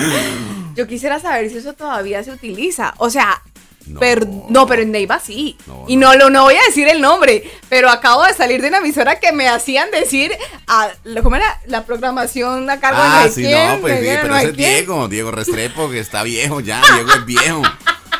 yo 0.74 0.86
quisiera 0.86 1.18
saber 1.20 1.50
si 1.50 1.58
eso 1.58 1.72
todavía 1.74 2.22
se 2.24 2.30
utiliza. 2.32 2.94
O 2.98 3.10
sea, 3.10 3.42
No. 3.86 4.00
per- 4.00 4.26
no, 4.48 4.66
pero 4.66 4.82
en 4.82 4.92
Neiva 4.92 5.18
sí. 5.18 5.56
No, 5.66 5.84
y 5.88 5.96
no, 5.96 6.14
lo 6.14 6.30
no 6.30 6.44
voy 6.44 6.54
a 6.54 6.64
decir 6.66 6.88
el 6.88 7.00
nombre, 7.00 7.50
pero 7.68 7.90
acabo 7.90 8.24
de 8.24 8.34
salir 8.34 8.62
de 8.62 8.68
una 8.68 8.78
emisora 8.78 9.18
que 9.18 9.32
me 9.32 9.48
hacían 9.48 9.90
decir, 9.90 10.32
a, 10.66 10.88
¿cómo 11.22 11.36
era? 11.36 11.60
La 11.66 11.84
programación 11.84 12.68
a 12.70 12.78
cargo 12.80 13.02
de 13.02 13.08
no 13.08 13.14
Ah, 13.16 13.28
sí, 13.28 13.42
no, 13.42 13.78
pues 13.80 14.00
de 14.00 14.10
sí, 14.10 14.14
no 14.16 14.22
pero 14.22 14.36
ese 14.36 14.46
es. 14.50 14.56
Diego, 14.56 15.08
Diego 15.08 15.30
Restrepo, 15.32 15.90
que 15.90 15.98
está 16.00 16.22
viejo 16.22 16.60
ya, 16.60 16.80
Diego 16.94 17.10
es 17.12 17.24
viejo. 17.26 17.62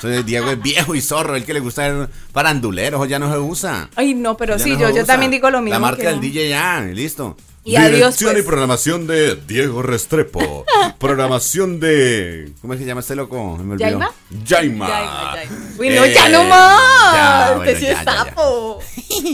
Entonces, 0.03 0.25
Diego 0.25 0.51
es 0.51 0.63
viejo 0.63 0.95
y 0.95 1.03
zorro, 1.03 1.37
el 1.37 1.45
que 1.45 1.53
le 1.53 1.61
gusta 1.61 1.87
el 1.87 2.09
parandulero, 2.33 3.05
ya 3.05 3.19
no 3.19 3.31
se 3.31 3.39
usa. 3.39 3.91
Ay, 3.97 4.15
no, 4.15 4.35
pero 4.37 4.57
Ya 4.57 4.65
sí, 4.65 4.73
no 4.73 4.79
yo, 4.81 4.91
yo 4.97 5.05
también 5.05 5.31
digo 5.31 5.51
lo 5.51 5.61
mismo. 5.61 5.75
La 5.75 5.79
marca 5.79 6.05
del 6.05 6.17
no. 6.17 6.23
DJ 6.23 6.49
ya, 6.49 6.81
listo. 6.81 7.37
Y 7.63 7.77
adiós, 7.77 7.93
Dirección 7.93 8.33
pues. 8.33 8.43
y 8.43 8.47
programación 8.47 9.07
de 9.07 9.37
Diego 9.37 9.83
Restrepo. 9.83 10.65
programación 10.99 11.79
de. 11.81 12.51
¿Cómo 12.63 12.73
es 12.73 12.79
que 12.79 12.85
se 12.85 12.89
llama 12.89 13.03
este 13.03 13.15
loco? 13.15 13.59
Me 13.59 13.75
olvidó. 13.75 13.87
¿Yaima? 13.91 14.11
Yaima. 14.47 14.89
Yaima, 14.89 15.35
Yaima. 15.37 15.57
Uy, 15.79 15.89
no, 15.91 16.05
Eh, 16.07 16.15
ya 16.15 16.29
no 16.31 16.45
más. 16.45 17.13
ya, 17.13 17.53
Usted 17.59 17.65
bueno, 17.65 17.79
sí 17.79 17.85
ya, 17.85 17.93
es 17.93 17.99
ya, 17.99 18.05
ya. 18.05 18.25
sapo. 18.25 18.79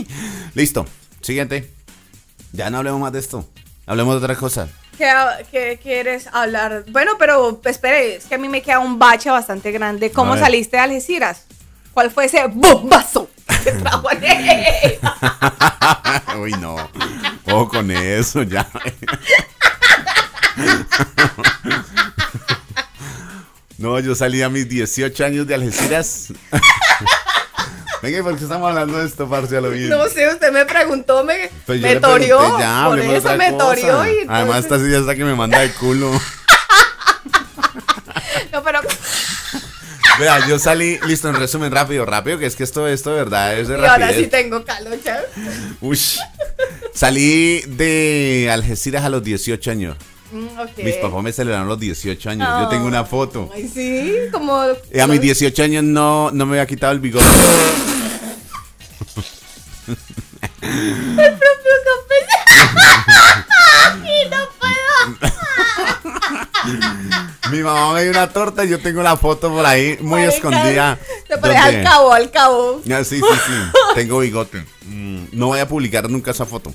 Listo. 0.55 0.85
Siguiente. 1.21 1.71
Ya 2.51 2.69
no 2.69 2.79
hablemos 2.79 2.99
más 2.99 3.13
de 3.13 3.19
esto. 3.19 3.47
Hablemos 3.85 4.15
de 4.15 4.17
otra 4.25 4.35
cosa. 4.35 4.67
¿Qué, 4.97 5.13
qué 5.51 5.79
quieres 5.81 6.27
hablar? 6.31 6.85
Bueno, 6.89 7.13
pero 7.19 7.61
espere, 7.65 8.15
es 8.15 8.25
que 8.25 8.35
a 8.35 8.37
mí 8.37 8.49
me 8.49 8.61
queda 8.61 8.79
un 8.79 8.97
bache 8.97 9.29
bastante 9.29 9.71
grande. 9.71 10.11
¿Cómo 10.11 10.37
saliste 10.37 10.77
de 10.77 10.83
Algeciras? 10.83 11.45
¿Cuál 11.93 12.11
fue 12.11 12.25
ese 12.25 12.45
bombazo 12.47 13.29
que 13.63 13.71
trajo? 13.71 14.07
Uy, 16.39 16.51
no. 16.53 16.75
Ojo 17.45 17.69
con 17.69 17.91
eso, 17.91 18.43
ya. 18.43 18.67
No, 23.77 23.99
yo 23.99 24.15
salí 24.15 24.41
a 24.41 24.49
mis 24.49 24.67
18 24.67 25.23
años 25.23 25.45
de 25.45 25.53
Algeciras. 25.53 26.33
Venga, 28.07 28.19
¿y 28.19 28.21
¿por 28.21 28.37
qué 28.37 28.43
estamos 28.43 28.69
hablando 28.69 28.99
de 28.99 29.05
esto, 29.05 29.27
parce? 29.29 29.57
A 29.57 29.61
lo 29.61 29.69
bien. 29.69 29.89
No 29.89 30.07
sé, 30.07 30.29
usted 30.29 30.51
me 30.53 30.65
preguntó, 30.65 31.25
me, 31.25 31.49
Pues 31.65 31.81
me 31.81 31.97
torió. 31.97 32.57
ya, 32.57 32.85
por 32.87 32.99
eso 32.99 33.35
me 33.35 33.51
torió. 33.51 34.05
Y 34.07 34.25
Además, 34.29 34.59
esta 34.63 34.75
entonces- 34.75 34.87
silla 34.87 34.99
está 34.99 35.15
que 35.15 35.25
me 35.25 35.35
manda 35.35 35.59
de 35.59 35.71
culo. 35.73 36.11
No, 38.51 38.63
pero 38.63 38.79
Vea, 40.19 40.47
yo 40.47 40.57
salí, 40.57 40.97
listo, 41.05 41.27
en 41.29 41.35
resumen, 41.35 41.71
rápido, 41.71 42.05
rápido, 42.05 42.39
que 42.39 42.45
es 42.45 42.55
que 42.55 42.63
esto, 42.63 42.87
esto 42.87 43.11
de 43.11 43.17
verdad 43.17 43.57
es 43.59 43.67
de 43.67 43.75
y 43.75 43.77
ahora 43.77 43.95
sí 43.97 44.01
rapidez. 44.23 44.29
tengo 44.31 44.63
calocha. 44.65 45.19
Uy. 45.81 45.99
Salí 46.93 47.61
de 47.67 48.49
Algeciras 48.51 49.03
a 49.03 49.09
los 49.09 49.21
18 49.23 49.69
años. 49.69 49.97
Mm. 50.31 50.83
Mis 50.83 50.95
papás 50.95 51.23
me 51.23 51.31
celebraron 51.31 51.67
los 51.67 51.79
18 51.79 52.29
años. 52.31 52.47
Yo 52.61 52.67
tengo 52.69 52.85
una 52.87 53.05
foto. 53.05 53.49
Ay, 53.53 53.69
sí, 53.71 54.13
como. 54.31 54.55
A 54.59 55.07
mis 55.07 55.21
18 55.21 55.63
años 55.63 55.83
no, 55.83 56.31
no 56.31 56.45
me 56.45 56.53
había 56.53 56.65
quitado 56.65 56.93
el 56.93 56.99
bigote. 56.99 57.25
Y 64.03 64.29
no 64.29 64.37
puedo. 64.59 65.31
Mi 67.51 67.59
mamá 67.63 67.93
me 67.93 68.03
dio 68.03 68.11
una 68.11 68.29
torta 68.29 68.65
y 68.65 68.69
yo 68.69 68.79
tengo 68.79 69.01
la 69.01 69.15
foto 69.15 69.49
por 69.49 69.65
ahí 69.65 69.97
muy 70.01 70.21
Marica, 70.21 70.35
escondida. 70.35 70.99
Te 71.27 71.37
pones 71.37 71.57
al 71.57 71.83
cabo, 71.83 72.13
al 72.13 72.31
cabo. 72.31 72.81
Ah, 72.91 73.03
sí, 73.03 73.19
sí, 73.19 73.39
sí. 73.45 73.53
Tengo 73.95 74.19
bigote. 74.19 74.65
Mm, 74.85 75.25
no 75.31 75.47
voy 75.47 75.59
a 75.59 75.67
publicar 75.67 76.09
nunca 76.09 76.31
esa 76.31 76.45
foto. 76.45 76.73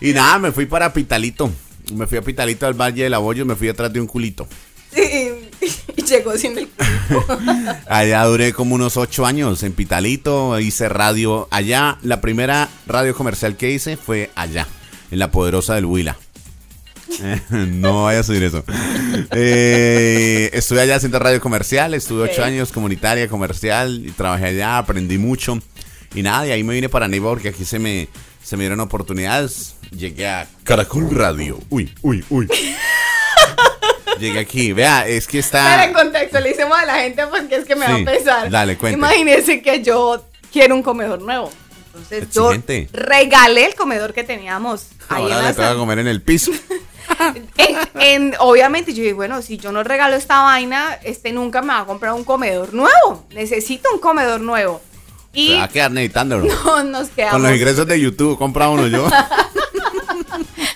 Y 0.00 0.12
nada, 0.12 0.38
me 0.38 0.52
fui 0.52 0.66
para 0.66 0.92
Pitalito. 0.92 1.50
Me 1.92 2.06
fui 2.06 2.18
a 2.18 2.22
Pitalito 2.22 2.66
al 2.66 2.74
Valle 2.74 3.04
del 3.04 3.14
Abollo, 3.14 3.44
me 3.44 3.54
fui 3.54 3.68
atrás 3.68 3.92
de 3.92 4.00
un 4.00 4.06
culito. 4.06 4.48
Llegó 6.08 6.36
sin 6.36 6.58
el 6.58 6.68
cuerpo. 6.68 7.38
Allá 7.88 8.24
duré 8.24 8.52
como 8.52 8.74
unos 8.74 8.96
ocho 8.96 9.26
años 9.26 9.62
en 9.62 9.72
Pitalito, 9.72 10.58
hice 10.60 10.88
radio 10.88 11.48
allá. 11.50 11.98
La 12.02 12.20
primera 12.20 12.68
radio 12.86 13.14
comercial 13.14 13.56
que 13.56 13.70
hice 13.70 13.96
fue 13.96 14.30
allá, 14.34 14.66
en 15.10 15.18
la 15.18 15.30
poderosa 15.30 15.74
del 15.74 15.86
Huila. 15.86 16.16
Eh, 17.22 17.40
no 17.50 18.04
vaya 18.04 18.20
a 18.20 18.22
subir 18.22 18.42
eso. 18.42 18.64
Eh, 19.30 20.50
estuve 20.52 20.80
allá 20.80 20.96
haciendo 20.96 21.18
radio 21.18 21.40
comercial, 21.40 21.94
estuve 21.94 22.22
ocho 22.22 22.42
años 22.42 22.72
comunitaria, 22.72 23.28
comercial, 23.28 24.02
y 24.04 24.10
trabajé 24.10 24.46
allá, 24.46 24.78
aprendí 24.78 25.18
mucho. 25.18 25.58
Y 26.14 26.22
nada, 26.22 26.46
y 26.46 26.50
ahí 26.50 26.64
me 26.64 26.74
vine 26.74 26.88
para 26.88 27.08
Neiva 27.08 27.30
porque 27.30 27.48
aquí 27.48 27.64
se 27.64 27.78
me, 27.78 28.08
se 28.42 28.56
me 28.56 28.64
dieron 28.64 28.80
oportunidades. 28.80 29.76
Llegué 29.90 30.28
a 30.28 30.48
Caracol 30.64 31.10
Radio. 31.10 31.60
Uy, 31.70 31.92
uy, 32.02 32.24
uy. 32.30 32.48
Llegué 34.18 34.38
aquí. 34.38 34.72
Vea, 34.72 35.06
es 35.06 35.26
que 35.26 35.38
está... 35.38 35.62
Para 35.64 35.84
en 35.84 35.92
hicimos 36.50 36.78
a 36.78 36.84
la 36.86 36.94
gente 36.96 37.26
porque 37.26 37.56
es 37.56 37.64
que 37.64 37.76
me 37.76 37.86
va 37.86 37.94
a 37.96 38.04
pesar. 38.04 38.50
dale, 38.50 38.76
cuente. 38.76 38.98
Imagínense 38.98 39.62
que 39.62 39.82
yo 39.82 40.24
quiero 40.52 40.74
un 40.74 40.82
comedor 40.82 41.20
nuevo. 41.22 41.50
Entonces 41.86 42.24
Exigente. 42.24 42.88
yo 42.92 43.00
regalé 43.00 43.66
el 43.66 43.74
comedor 43.74 44.12
que 44.14 44.24
teníamos 44.24 44.86
Ahora 45.08 45.42
le 45.42 45.52
toca 45.52 45.74
comer 45.76 46.00
en 46.00 46.08
el 46.08 46.22
piso. 46.22 46.50
En- 47.58 47.78
en- 48.00 48.34
obviamente 48.40 48.94
yo 48.94 49.02
dije, 49.02 49.12
bueno, 49.12 49.42
si 49.42 49.58
yo 49.58 49.70
no 49.72 49.84
regalo 49.84 50.16
esta 50.16 50.42
vaina, 50.42 50.98
este 51.04 51.32
nunca 51.32 51.60
me 51.60 51.68
va 51.68 51.80
a 51.80 51.84
comprar 51.84 52.14
un 52.14 52.24
comedor 52.24 52.72
nuevo. 52.72 53.26
Necesito 53.30 53.90
un 53.92 54.00
comedor 54.00 54.40
nuevo. 54.40 54.80
Y 55.34 55.48
Se 55.48 55.54
va 55.56 55.64
a 55.64 55.68
quedar 55.68 55.90
necesitándolo. 55.90 56.46
no 56.64 56.82
nos 56.84 57.08
quedamos 57.10 57.34
Con 57.34 57.42
los 57.42 57.52
ingresos 57.52 57.86
de 57.86 58.00
YouTube, 58.00 58.38
compra 58.38 58.68
uno 58.70 58.86
yo. 58.86 59.06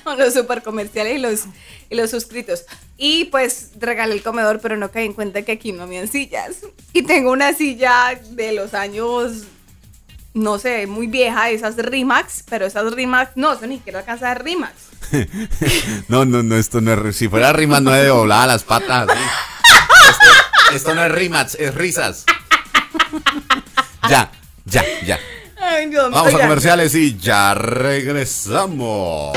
los 0.18 0.34
super 0.34 0.62
comerciales 0.62 1.16
y 1.16 1.18
los, 1.18 1.44
y 1.90 1.94
los 1.96 2.10
suscritos. 2.10 2.64
Y 2.96 3.26
pues 3.26 3.70
regalé 3.78 4.14
el 4.14 4.22
comedor, 4.22 4.60
pero 4.60 4.76
no 4.76 4.90
caí 4.90 5.06
en 5.06 5.12
cuenta 5.12 5.42
que 5.42 5.52
aquí 5.52 5.72
no 5.72 5.84
habían 5.84 6.08
sillas. 6.08 6.56
Y 6.92 7.02
tengo 7.02 7.32
una 7.32 7.54
silla 7.54 8.18
de 8.30 8.52
los 8.52 8.74
años, 8.74 9.44
no 10.34 10.58
sé, 10.58 10.86
muy 10.86 11.06
vieja, 11.06 11.50
esas 11.50 11.76
Rimax, 11.76 12.44
pero 12.48 12.66
esas 12.66 12.92
Rimax, 12.92 13.32
no, 13.36 13.52
eso 13.52 13.66
ni 13.66 13.76
siquiera 13.76 14.00
alcanza 14.00 14.34
Rimax. 14.34 14.88
No, 16.08 16.24
no, 16.24 16.42
no, 16.42 16.56
esto 16.56 16.80
no 16.80 16.92
es. 17.08 17.16
Si 17.16 17.28
fuera 17.28 17.52
rimas, 17.52 17.82
no 17.82 17.94
es 17.94 18.04
de 18.04 18.26
las 18.26 18.64
patas. 18.64 19.08
sí. 19.08 19.18
Esto, 20.08 20.74
esto 20.74 20.94
no 20.94 21.04
es 21.04 21.12
rimas, 21.12 21.54
es 21.54 21.74
risas. 21.74 22.24
Ya, 24.08 24.30
ya, 24.64 24.82
ya. 25.04 25.18
Ay, 25.60 25.90
Dios 25.90 26.10
Vamos 26.10 26.32
a 26.32 26.38
comerciales 26.38 26.94
y 26.94 27.18
ya 27.18 27.52
regresamos. 27.52 29.36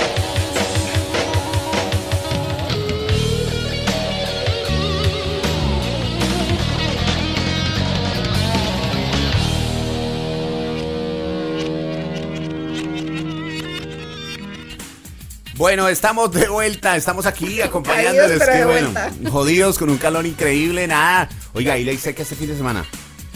Bueno, 15.62 15.88
estamos 15.90 16.32
de 16.32 16.50
vuelta, 16.50 16.96
estamos 16.96 17.28
aquí 17.28 17.62
acompañándoles. 17.62 18.40
de 18.40 18.66
bueno. 18.66 18.92
Jodidos 19.30 19.78
con 19.78 19.92
un 19.92 20.00
calor 20.00 20.26
increíble, 20.26 20.88
nada. 20.88 21.30
Oiga, 21.54 21.78
y 21.78 21.84
le 21.84 21.94
hice 21.94 22.16
que 22.16 22.24
este 22.24 22.36
fin 22.36 22.48
de 22.48 22.58
semana. 22.58 22.84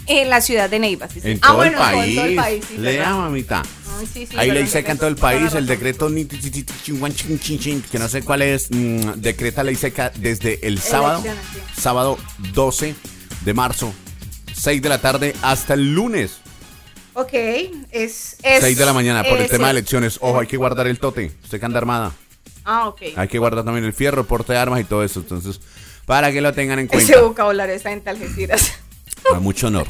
En 0.08 0.32
la 0.32 0.42
ciudad 0.42 0.68
de 0.68 0.80
Neiva, 0.80 1.08
sí, 1.08 1.22
sí. 1.22 1.30
En 1.30 1.38
ah, 1.44 1.48
todo, 1.50 1.58
bueno, 1.58 1.78
el 1.78 1.94
en 1.94 2.00
país. 2.00 2.16
todo 2.16 2.26
el 2.26 2.36
país. 2.36 2.66
sí, 2.68 2.78
Lea, 2.80 3.14
mamita. 3.14 3.62
Ay, 4.00 4.08
sí, 4.12 4.26
sí, 4.26 4.36
Ahí 4.40 4.50
en 4.50 4.98
todo 4.98 5.08
el 5.08 5.18
país 5.18 5.54
el 5.54 5.68
decreto 5.68 6.10
que 6.10 8.00
no 8.00 8.10
sé 8.10 8.24
cuál 8.24 8.42
es, 8.42 8.72
mm, 8.72 9.12
decreta 9.18 9.64
ley 9.64 9.76
seca 9.76 10.12
desde 10.16 10.66
el 10.66 10.80
sábado, 10.82 11.24
sábado 11.80 12.18
12 12.54 12.96
de 13.42 13.54
marzo, 13.54 13.94
6 14.52 14.82
de 14.82 14.90
la 14.90 14.98
tarde 15.00 15.36
hasta 15.44 15.76
el 15.76 15.94
lunes, 15.94 16.40
Ok, 17.16 17.32
es, 17.34 18.38
es 18.44 18.62
6 18.62 18.78
de 18.78 18.86
la 18.86 18.94
mañana 18.94 19.24
por 19.24 19.38
el 19.40 19.50
tema 19.50 19.68
de 19.68 19.72
elecciones. 19.72 20.18
Ojo, 20.22 20.40
hay 20.40 20.48
que 20.48 20.58
guardar 20.58 20.86
el 20.88 21.00
tote, 21.00 21.32
usted 21.44 21.60
que 21.60 21.66
anda 21.66 21.78
armada, 21.78 22.12
Ah, 22.66 22.90
ok. 22.90 23.02
hay 23.16 23.28
que 23.28 23.40
guardar 23.40 23.64
también 23.64 23.86
el 23.86 23.94
fierro, 23.94 24.22
el 24.22 24.28
porte 24.28 24.52
de 24.54 24.60
armas 24.60 24.82
y 24.82 24.84
todo 24.84 25.04
eso, 25.04 25.22
entonces, 25.22 25.62
para 26.06 26.32
que 26.32 26.42
lo 26.42 26.52
tengan 26.54 26.80
en 26.80 26.88
cuenta. 26.88 27.04
Ese 27.12 27.22
vocabulario 27.22 27.74
está 27.74 27.92
en 27.92 28.02
Algeciras. 28.06 28.74
A 29.34 29.40
mucho 29.40 29.68
honor. 29.68 29.88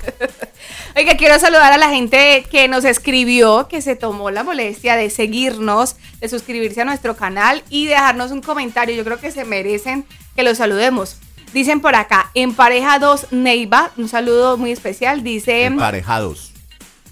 Oiga, 0.95 1.17
quiero 1.17 1.39
saludar 1.39 1.73
a 1.73 1.77
la 1.77 1.89
gente 1.89 2.45
que 2.49 2.67
nos 2.67 2.85
escribió, 2.85 3.67
que 3.67 3.81
se 3.81 3.95
tomó 3.95 4.29
la 4.31 4.43
molestia 4.43 4.95
de 4.95 5.09
seguirnos, 5.09 5.95
de 6.21 6.29
suscribirse 6.29 6.81
a 6.81 6.85
nuestro 6.85 7.15
canal 7.17 7.63
y 7.69 7.87
dejarnos 7.87 8.31
un 8.31 8.41
comentario. 8.41 8.95
Yo 8.95 9.03
creo 9.03 9.19
que 9.19 9.31
se 9.31 9.45
merecen 9.45 10.05
que 10.35 10.43
los 10.43 10.57
saludemos. 10.59 11.17
Dicen 11.53 11.81
por 11.81 11.95
acá, 11.95 12.29
en 12.33 12.53
pareja 12.53 12.99
2 12.99 13.27
Neiva, 13.31 13.91
un 13.97 14.07
saludo 14.09 14.57
muy 14.57 14.71
especial. 14.71 15.23
Dice, 15.23 15.65
Emparejados. 15.65 16.51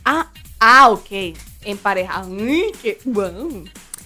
Ah, 0.06 0.28
ah, 0.60 0.90
ok, 0.90 1.10
en 1.64 1.78
pareja. 1.78 2.24
Uy, 2.26 2.66
qué, 2.82 3.00
wow, 3.06 3.64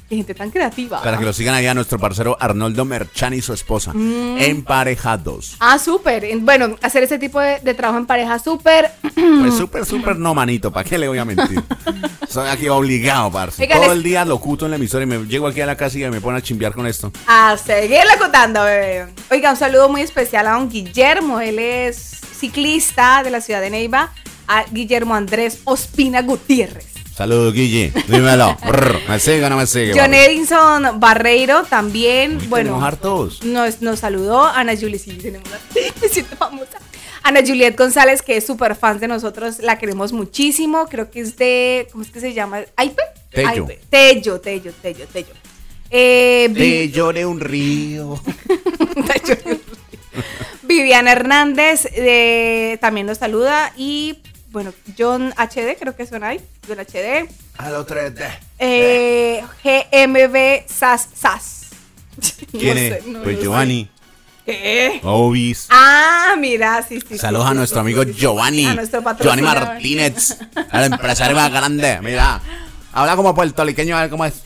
qué 0.10 0.16
gente 0.16 0.34
tan 0.34 0.50
creativa. 0.52 1.02
Para 1.02 1.18
que 1.18 1.26
lo 1.26 1.34
sigan 1.34 1.56
allá 1.56 1.74
nuestro 1.74 2.00
parcero 2.00 2.38
Arnoldo 2.40 2.86
Merchan 2.86 3.34
y 3.34 3.42
su 3.42 3.54
esposa. 3.54 3.92
Mm. 3.94 4.38
Emparejados. 4.40 5.56
Ah, 5.60 5.78
súper. 5.80 6.24
En- 6.26 6.46
Bueno, 6.46 6.76
hacer 6.82 7.04
ese 7.04 7.18
tipo 7.20 7.40
de, 7.40 7.60
de 7.60 7.74
trabajo 7.74 8.00
en 8.00 8.06
pareja, 8.06 8.40
súper. 8.40 8.92
Pues 9.42 9.56
súper, 9.56 9.86
súper 9.86 10.18
no, 10.18 10.34
manito. 10.34 10.72
¿Para 10.72 10.88
qué 10.88 10.98
le 10.98 11.08
voy 11.08 11.18
a 11.18 11.26
mentir? 11.26 11.62
Soy 12.30 12.48
aquí 12.50 12.68
obligado, 12.70 13.32
parce. 13.32 13.62
Oiga, 13.64 13.76
Todo 13.76 13.86
les- 13.88 13.94
el 13.98 14.04
día 14.04 14.24
locuto 14.26 14.66
en 14.66 14.72
la 14.72 14.78
emisora 14.78 15.04
y 15.04 15.08
me 15.08 15.18
llego 15.26 15.48
aquí 15.48 15.62
a 15.62 15.66
la 15.66 15.76
casa 15.76 15.98
y 15.98 16.10
me 16.10 16.22
pone 16.22 16.38
a 16.38 16.42
chimbear 16.42 16.74
con 16.74 16.86
esto. 16.88 17.12
A 17.28 17.58
seguirla 17.58 18.18
contando, 18.20 18.64
bebé. 18.64 19.08
Oiga, 19.32 19.52
un 19.52 19.58
saludo 19.58 19.90
muy 19.90 20.02
especial 20.02 20.46
a 20.48 20.52
don 20.52 20.70
Guillermo. 20.70 21.40
Él 21.42 21.58
es 21.60 22.18
ciclista 22.40 23.24
de 23.24 23.32
la 23.32 23.42
ciudad 23.42 23.62
de 23.62 23.70
Neiva. 23.72 24.12
A 24.48 24.64
Guillermo 24.72 25.14
Andrés 25.16 25.60
Ospina 25.66 26.22
Gutiérrez. 26.22 26.86
Saludos, 27.16 27.54
Guille. 27.54 27.92
Dímelo. 28.08 28.56
Brr, 28.68 29.00
¿Me 29.10 29.20
sigue 29.20 29.44
o 29.44 29.50
no 29.50 29.58
me 29.58 29.66
sigue? 29.66 29.92
John 29.94 30.12
papi? 30.12 30.18
Edinson 30.18 31.00
Barreiro 31.00 31.64
también. 31.64 32.38
Uy, 32.38 32.48
bueno, 32.48 32.84
hartos. 32.86 33.44
nos, 33.44 33.82
nos 33.82 34.00
saludó. 34.00 34.44
Ana 34.46 34.74
Juliet, 34.76 35.02
sí, 35.02 35.12
tenemos 35.14 35.50
la- 35.50 35.60
me 36.02 36.10
siento 36.10 36.36
famosa. 36.36 36.78
Ana 37.24 37.42
Juliet 37.46 37.76
González, 37.78 38.22
que 38.22 38.38
es 38.38 38.46
súper 38.46 38.76
fan 38.76 39.00
de 39.00 39.08
nosotros, 39.08 39.60
la 39.60 39.78
queremos 39.80 40.14
muchísimo. 40.14 40.86
Creo 40.88 41.10
que 41.10 41.22
es 41.22 41.36
de. 41.38 41.88
¿Cómo 41.92 42.04
es 42.04 42.12
que 42.12 42.20
se 42.22 42.34
llama? 42.34 42.60
¿Aipe? 42.76 43.02
Tello. 43.32 43.50
Aipe. 43.50 43.80
Tello, 43.90 44.40
Tello, 44.40 44.72
Tello, 44.82 45.06
Tello. 45.12 45.34
Eh, 45.90 46.48
Vi- 46.52 46.60
Te 46.60 46.90
lloré 46.92 47.26
un 47.26 47.40
río. 47.40 48.22
Viviana 50.64 51.12
Hernández 51.12 51.88
eh, 51.94 52.78
también 52.82 53.08
nos 53.08 53.18
saluda 53.20 53.74
y 53.78 54.20
bueno, 54.58 54.74
John 54.98 55.34
HD, 55.38 55.78
creo 55.80 55.96
que 55.96 56.08
suena 56.08 56.30
ahí, 56.30 56.42
John 56.68 56.80
HD. 56.80 57.30
A 57.60 57.70
lo 57.70 57.86
3D. 57.86 58.26
Eh, 58.58 59.44
GMB 59.64 60.68
SAS 60.68 61.10
SAS. 61.14 61.68
¿Quién 62.52 62.76
No 62.76 62.82
es? 62.82 63.04
sé, 63.04 63.10
no 63.10 63.22
pues 63.22 63.36
sé. 63.38 63.44
Giovanni. 63.44 63.90
¿Qué? 64.48 65.00
Obis. 65.04 65.68
Ah, 65.70 66.34
mira, 66.40 66.82
sí, 66.82 67.00
sí. 67.08 67.18
Saludos 67.20 67.46
sí, 67.46 67.52
a 67.52 67.54
nuestro 67.54 67.76
sí, 67.78 67.82
amigo 67.82 68.04
sí. 68.04 68.14
Giovanni. 68.14 68.66
A 68.66 68.74
nuestro 68.74 69.02
Giovanni. 69.20 69.42
Martínez. 69.44 70.38
El 70.72 70.84
empresario 70.86 71.36
más 71.36 71.52
grande. 71.52 72.00
Mira. 72.02 72.42
Habla 72.94 73.16
como 73.16 73.36
puertorriqueño, 73.36 73.96
a 73.96 74.02
ver 74.02 74.10
cómo 74.10 74.26
es. 74.26 74.42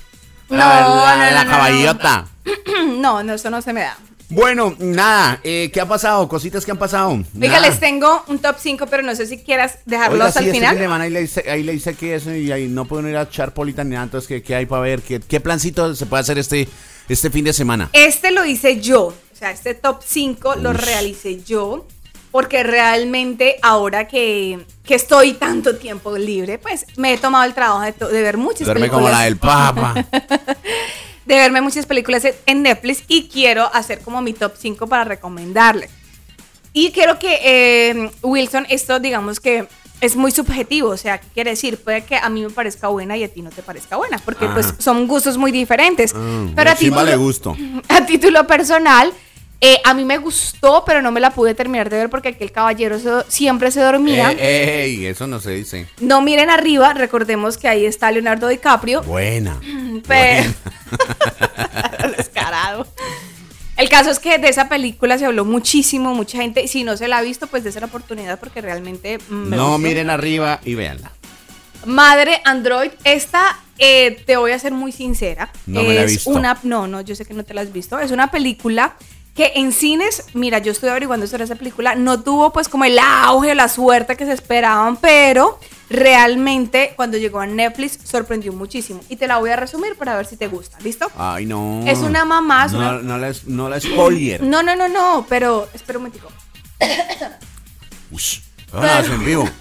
No, 0.50 0.58
la, 0.58 0.66
la- 0.68 0.82
no, 0.90 0.96
la 1.32 1.32
no, 1.32 1.44
no. 1.46 1.50
caballota. 1.52 2.28
No, 2.98 3.24
no, 3.24 3.34
eso 3.36 3.50
no 3.50 3.62
se 3.62 3.74
me 3.74 3.82
da. 3.82 3.98
Bueno, 4.32 4.76
nada, 4.80 5.40
eh, 5.44 5.70
¿qué 5.74 5.82
ha 5.82 5.88
pasado? 5.88 6.28
Cositas 6.30 6.64
que 6.66 6.72
han 6.72 6.78
pasado. 6.78 7.10
Oiga, 7.10 7.26
Nada. 7.34 7.60
les 7.68 7.80
tengo 7.80 8.24
un 8.28 8.40
top 8.40 8.56
5, 8.60 8.88
pero 8.88 9.04
no 9.04 9.14
sé 9.16 9.26
si 9.28 9.38
quieras 9.40 9.80
dejarlo 9.86 10.16
Oiga, 10.26 10.32
sí, 10.32 10.40
este 10.40 10.52
final. 10.52 10.78
semana 10.78 11.04
ahí 11.04 11.10
le 11.10 11.22
hice, 11.24 11.50
ahí 11.50 11.64
le 11.64 11.74
hice 11.74 11.94
que 11.96 12.16
eso 12.16 12.34
y 12.34 12.52
ahí 12.52 12.68
no 12.68 12.86
pueden 12.86 13.10
ir 13.10 13.18
a 13.18 13.30
Charpolitan 13.30 13.90
ni 13.90 13.94
nada, 13.94 14.06
entonces 14.06 14.28
¿qué, 14.28 14.42
qué 14.42 14.56
hay 14.56 14.66
para 14.66 14.82
ver? 14.84 15.02
¿Qué, 15.02 15.20
qué 15.20 15.40
plancito 15.42 15.94
se 15.96 16.06
puede 16.06 16.22
hacer 16.22 16.38
este, 16.40 16.68
este 17.10 17.30
fin 17.30 17.44
de 17.46 17.52
semana? 17.54 17.90
Este 17.94 18.32
lo 18.32 18.46
hice 18.46 18.80
yo, 18.80 19.08
o 19.08 19.16
sea, 19.38 19.52
este 19.52 19.74
top 19.74 20.02
5 20.06 20.56
lo 20.56 20.72
realicé 20.72 21.44
yo, 21.44 21.86
porque 22.32 22.64
realmente 22.64 23.58
ahora 23.62 24.08
que, 24.08 24.66
que 24.86 24.96
estoy 24.96 25.34
tanto 25.34 25.76
tiempo 25.76 26.18
libre, 26.18 26.58
pues 26.58 26.86
me 26.96 27.14
he 27.14 27.18
tomado 27.18 27.44
el 27.44 27.54
trabajo 27.54 27.82
de 28.08 28.22
ver 28.22 28.38
muchas 28.38 28.66
Duerme 28.66 28.88
películas. 28.88 29.04
como 29.04 29.10
la 29.10 29.24
del 29.26 29.36
Papa. 29.38 29.94
De 31.26 31.36
verme 31.36 31.62
muchas 31.62 31.86
películas 31.86 32.24
en 32.46 32.64
Netflix 32.64 33.04
y 33.08 33.28
quiero 33.30 33.70
hacer 33.74 34.02
como 34.02 34.22
mi 34.22 34.34
top 34.34 34.54
5 34.58 34.88
para 34.88 35.04
recomendarles. 35.04 35.90
Y 36.74 36.92
quiero 36.92 37.20
que, 37.20 37.40
eh, 37.44 38.10
Wilson, 38.24 38.66
esto 38.70 39.00
digamos 39.00 39.40
que 39.40 39.68
es 40.00 40.16
muy 40.16 40.32
subjetivo, 40.32 40.90
o 40.90 40.98
sea, 40.98 41.20
¿qué 41.20 41.28
quiere 41.34 41.52
decir? 41.52 41.78
Puede 41.78 42.04
que 42.06 42.16
a 42.16 42.28
mí 42.30 42.42
me 42.42 42.50
parezca 42.50 42.88
buena 42.88 43.16
y 43.18 43.24
a 43.24 43.28
ti 43.28 43.44
no 43.44 43.52
te 43.52 43.62
parezca 43.62 43.98
buena, 43.98 44.18
porque 44.20 44.48
pues 44.48 44.74
son 44.80 45.06
gustos 45.08 45.38
muy 45.38 45.52
diferentes. 45.52 46.12
Ah, 46.16 46.48
Pero 46.56 46.72
a 46.72 46.76
sí, 46.76 46.90
vale 46.90 47.12
título- 47.12 47.24
gusto. 47.24 47.58
a 47.88 48.06
título 48.06 48.48
personal, 48.48 49.14
eh, 49.62 49.78
a 49.86 49.94
mí 49.94 50.04
me 50.06 50.18
gustó, 50.18 50.84
pero 50.86 51.02
no 51.04 51.12
me 51.12 51.20
la 51.20 51.30
pude 51.30 51.54
terminar 51.54 51.90
de 51.90 51.98
ver 51.98 52.10
porque 52.10 52.30
aquel 52.30 52.52
caballero 52.52 53.00
se- 53.00 53.30
siempre 53.32 53.72
se 53.72 53.80
dormía. 53.82 54.32
Eh, 54.38 54.84
ey, 54.86 55.06
eso 55.06 55.28
no 55.28 55.40
se 55.40 55.52
dice. 55.52 55.88
No 56.00 56.22
miren 56.22 56.50
arriba, 56.50 56.94
recordemos 56.94 57.58
que 57.58 57.68
ahí 57.68 57.86
está 57.86 58.12
Leonardo 58.12 58.48
DiCaprio. 58.48 59.04
Buena. 59.04 59.60
Pero... 60.08 60.52
Descarado. 62.18 62.88
El 63.78 63.90
caso 63.90 64.12
es 64.12 64.20
que 64.20 64.38
de 64.38 64.50
esa 64.50 64.68
película 64.70 65.18
se 65.18 65.26
habló 65.26 65.46
muchísimo, 65.46 66.14
mucha 66.14 66.38
gente. 66.38 66.68
Si 66.68 66.84
no 66.84 66.98
se 66.98 67.08
la 67.08 67.18
ha 67.20 67.22
visto, 67.22 67.48
pues 67.48 67.64
dése 67.64 67.80
la 67.80 67.88
oportunidad 67.88 68.40
porque 68.40 68.62
realmente 68.62 69.18
mm, 69.30 69.34
me 69.34 69.58
No 69.58 69.64
gustó. 69.70 69.78
miren 69.80 70.10
arriba 70.10 70.60
y 70.66 70.76
véanla. 70.76 71.12
Madre 71.86 72.42
Android, 72.46 72.92
esta 73.06 73.58
eh, 73.80 74.22
te 74.28 74.38
voy 74.38 74.52
a 74.52 74.60
ser 74.60 74.72
muy 74.72 74.92
sincera. 74.92 75.52
No 75.66 75.82
me 75.82 75.96
la 75.96 76.02
he 76.02 76.06
es 76.06 76.12
visto. 76.12 76.30
Una, 76.30 76.60
no, 76.62 76.88
no, 76.88 77.02
yo 77.02 77.16
sé 77.16 77.26
que 77.26 77.34
no 77.34 77.44
te 77.44 77.56
la 77.56 77.62
has 77.62 77.74
visto. 77.74 78.00
Es 78.00 78.12
una 78.12 78.30
película 78.30 78.94
que 79.36 79.54
en 79.56 79.72
cines, 79.72 80.26
mira, 80.34 80.60
yo 80.60 80.72
estoy 80.72 80.90
averiguando 80.90 81.26
sobre 81.28 81.46
esa 81.46 81.56
película, 81.56 81.96
no 81.96 82.22
tuvo 82.22 82.52
pues 82.52 82.68
como 82.68 82.84
el 82.86 83.00
auge 83.00 83.52
o 83.52 83.56
la 83.56 83.70
suerte 83.70 84.18
que 84.18 84.26
se 84.26 84.34
esperaban, 84.34 84.98
pero 84.98 85.58
realmente 85.90 86.94
cuando 86.96 87.18
llegó 87.18 87.40
a 87.40 87.46
Netflix 87.48 87.98
sorprendió 88.04 88.52
muchísimo. 88.54 89.02
Y 89.10 89.16
te 89.16 89.28
la 89.28 89.38
voy 89.38 89.50
a 89.52 89.56
resumir 89.56 89.96
para 89.96 90.16
ver 90.18 90.26
si 90.26 90.36
te 90.38 90.48
gusta, 90.48 90.78
¿listo? 90.82 91.10
Ay, 91.18 91.46
no. 91.46 91.82
Es 91.88 92.00
una 92.00 92.26
mamá, 92.26 92.66
es 92.66 92.74
No, 92.74 92.80
una- 92.80 92.92
no 93.02 93.18
la, 93.18 93.32
no 93.46 93.70
la 93.70 93.80
spoiler. 93.80 94.44
No, 94.44 94.64
no, 94.64 94.76
no, 94.76 94.88
no, 94.90 95.26
pero 95.30 95.68
espera 95.74 95.98
un 96.00 96.04
momentico. 96.06 96.30
Ush, 98.12 98.40
ahora 98.74 99.00
es 99.00 99.08
en 99.10 99.26
vivo. 99.26 99.50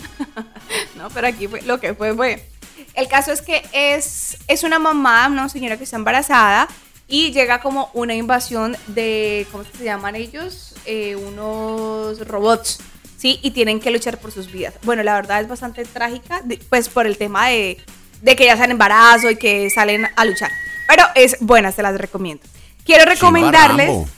No, 0.97 1.09
pero 1.11 1.27
aquí 1.29 1.49
fue, 1.49 1.63
lo 1.63 1.81
que 1.81 1.95
fue 1.95 2.15
fue. 2.15 2.47
El 2.95 3.09
caso 3.09 3.33
es 3.33 3.41
que 3.43 3.67
es, 3.73 4.37
es 4.47 4.63
una 4.63 4.79
mamá, 4.79 5.27
una 5.29 5.49
señora 5.49 5.77
que 5.79 5.85
está 5.85 5.97
embarazada 5.97 6.69
y 7.11 7.33
llega 7.33 7.61
como 7.61 7.91
una 7.93 8.15
invasión 8.15 8.77
de, 8.87 9.47
¿cómo 9.51 9.65
se 9.65 9.85
llaman 9.85 10.15
ellos? 10.17 10.75
Eh, 10.87 11.17
unos 11.17 12.27
robots, 12.27 12.79
¿sí? 13.19 13.41
Y 13.43 13.51
tienen 13.51 13.81
que 13.81 13.91
luchar 13.91 14.19
por 14.19 14.31
sus 14.33 14.51
vidas. 14.51 14.75
Bueno, 14.85 15.03
la 15.03 15.15
verdad 15.15 15.41
es 15.41 15.49
bastante 15.49 15.85
trágica, 15.85 16.43
pues 16.69 16.89
por 16.89 17.07
el 17.07 17.19
tema 17.19 17.49
de, 17.49 17.79
de 18.23 18.37
que 18.37 18.45
ya 18.47 18.53
están 18.55 18.71
embarazo 18.71 19.29
y 19.29 19.37
que 19.37 19.69
salen 19.71 20.07
a 20.17 20.25
luchar. 20.25 20.51
Pero 20.89 21.05
es 21.17 21.37
buena, 21.41 21.73
se 21.73 21.83
las 21.83 21.99
recomiendo. 21.99 22.45
Quiero 22.85 23.05
recomendarles... 23.05 23.89
Rambo. 23.89 24.09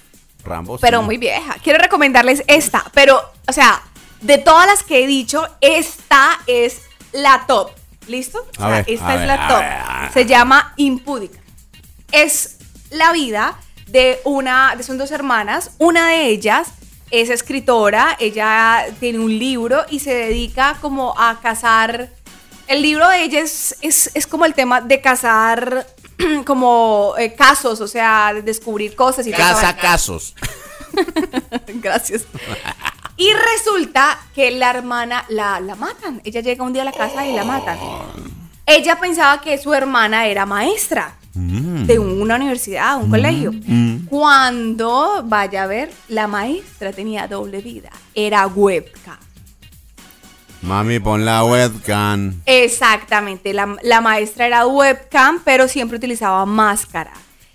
Rambo, 0.45 0.79
pero 0.79 1.01
sí. 1.01 1.05
muy 1.07 1.17
vieja. 1.19 1.57
Quiero 1.63 1.79
recomendarles 1.79 2.43
esta, 2.47 2.85
pero, 2.93 3.23
o 3.49 3.53
sea, 3.53 3.81
de 4.21 4.39
todas 4.39 4.67
las 4.67 4.83
que 4.83 5.03
he 5.03 5.07
dicho, 5.07 5.49
esta 5.61 6.41
es 6.47 6.83
la 7.13 7.45
top. 7.47 7.71
¿Listo? 8.09 8.39
O 8.59 8.65
A 8.65 8.67
sea, 8.67 8.69
ver, 8.69 8.85
esta 8.89 9.15
es 9.15 9.19
ver, 9.21 9.29
la 9.29 9.49
top. 9.49 9.61
ver. 9.61 10.13
Se 10.13 10.27
llama 10.27 10.75
Impúdica. 10.77 11.39
Es 12.11 12.59
la 12.93 13.13
vida 13.13 13.59
de 13.89 14.21
una, 14.25 14.75
de 14.77 14.83
son 14.83 14.99
dos 14.99 15.11
hermanas. 15.11 15.73
Una 15.79 16.09
de 16.09 16.27
ellas 16.27 16.69
es 17.11 17.29
escritora, 17.31 18.17
ella 18.19 18.87
tiene 19.01 19.19
un 19.19 19.39
libro 19.39 19.85
y 19.91 20.01
se 20.01 20.15
dedica 20.15 20.79
como 20.81 21.15
a 21.19 21.41
cazar. 21.41 22.11
El 22.67 22.81
libro 22.83 23.09
de 23.09 23.23
ella 23.23 23.41
es, 23.41 23.77
es, 23.83 24.11
es 24.15 24.27
como 24.27 24.45
el 24.47 24.55
tema 24.55 24.81
de 24.81 25.01
cazar 25.01 25.87
como 26.47 27.15
eh, 27.19 27.35
casos, 27.35 27.81
o 27.81 27.89
sea, 27.89 28.33
de 28.35 28.43
descubrir 28.43 28.95
cosas 28.95 29.27
y 29.27 29.33
vaina. 29.33 29.77
casos. 29.77 30.35
Gracias. 31.67 32.25
Y 33.17 33.31
resulta 33.35 34.19
que 34.35 34.51
la 34.51 34.71
hermana 34.71 35.25
la, 35.29 35.61
la 35.61 35.75
matan. 35.75 36.21
Ella 36.25 36.41
llega 36.41 36.65
un 36.65 36.73
día 36.73 36.83
a 36.83 36.87
la 36.87 36.93
casa 36.93 37.27
y 37.27 37.35
la 37.35 37.45
matan. 37.45 37.79
Ella 38.65 38.99
pensaba 38.99 39.41
que 39.41 39.59
su 39.59 39.75
hermana 39.75 40.27
era 40.27 40.47
maestra. 40.47 41.17
Mm. 41.35 41.85
de 41.87 41.99
una 41.99 42.37
universidad, 42.37 42.99
un 43.03 43.09
colegio. 43.11 43.53
Cuando 44.09 45.23
vaya 45.25 45.63
a 45.63 45.67
ver, 45.67 45.91
la 46.09 46.27
maestra 46.27 46.93
tenía 46.93 47.27
doble 47.27 47.61
vida. 47.63 47.91
Era 48.15 48.47
webcam. 48.47 49.17
Mami, 50.63 51.01
pon 51.01 51.25
la 51.25 51.43
webcam. 51.45 52.35
Exactamente, 52.47 53.53
la, 53.53 53.77
la 53.83 54.01
maestra 54.01 54.47
era 54.47 54.67
webcam, 54.67 55.41
pero 55.45 55.67
siempre 55.67 55.97
utilizaba 55.97 56.47
máscara. 56.47 57.13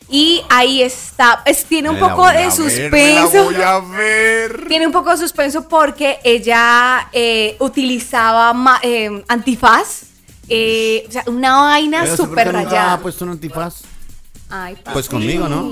Y 0.10 0.42
ahí 0.50 0.82
está, 0.82 1.42
es- 1.46 1.66
tiene 1.66 1.90
un 1.90 2.00
poco 2.00 2.28
de 2.28 2.34
ver, 2.34 2.52
suspenso. 2.52 3.52
la 3.52 3.78
voy 3.80 3.92
a 3.96 3.98
ver. 3.98 4.66
Tiene 4.68 4.88
un 4.88 4.94
poco 4.94 5.12
de 5.12 5.18
suspenso 5.18 5.68
porque 5.68 6.20
ella 6.24 7.08
eh, 7.12 7.56
utilizaba 7.60 8.54
ma- 8.54 8.80
eh, 8.82 9.24
antifaz. 9.28 10.04
Eh, 10.50 11.06
o 11.08 11.12
sea, 11.12 11.24
una 11.28 11.62
vaina 11.62 12.02
Pero, 12.04 12.12
¿sí 12.16 12.18
por 12.22 12.28
súper 12.30 12.52
rayada. 12.54 12.94
ha 12.94 13.00
puesto 13.00 13.26
un 13.26 13.32
antifaz? 13.32 13.82
Ay, 14.50 14.76
papi. 14.76 14.92
Pues 14.94 15.10
conmigo, 15.10 15.48
¿no? 15.50 15.70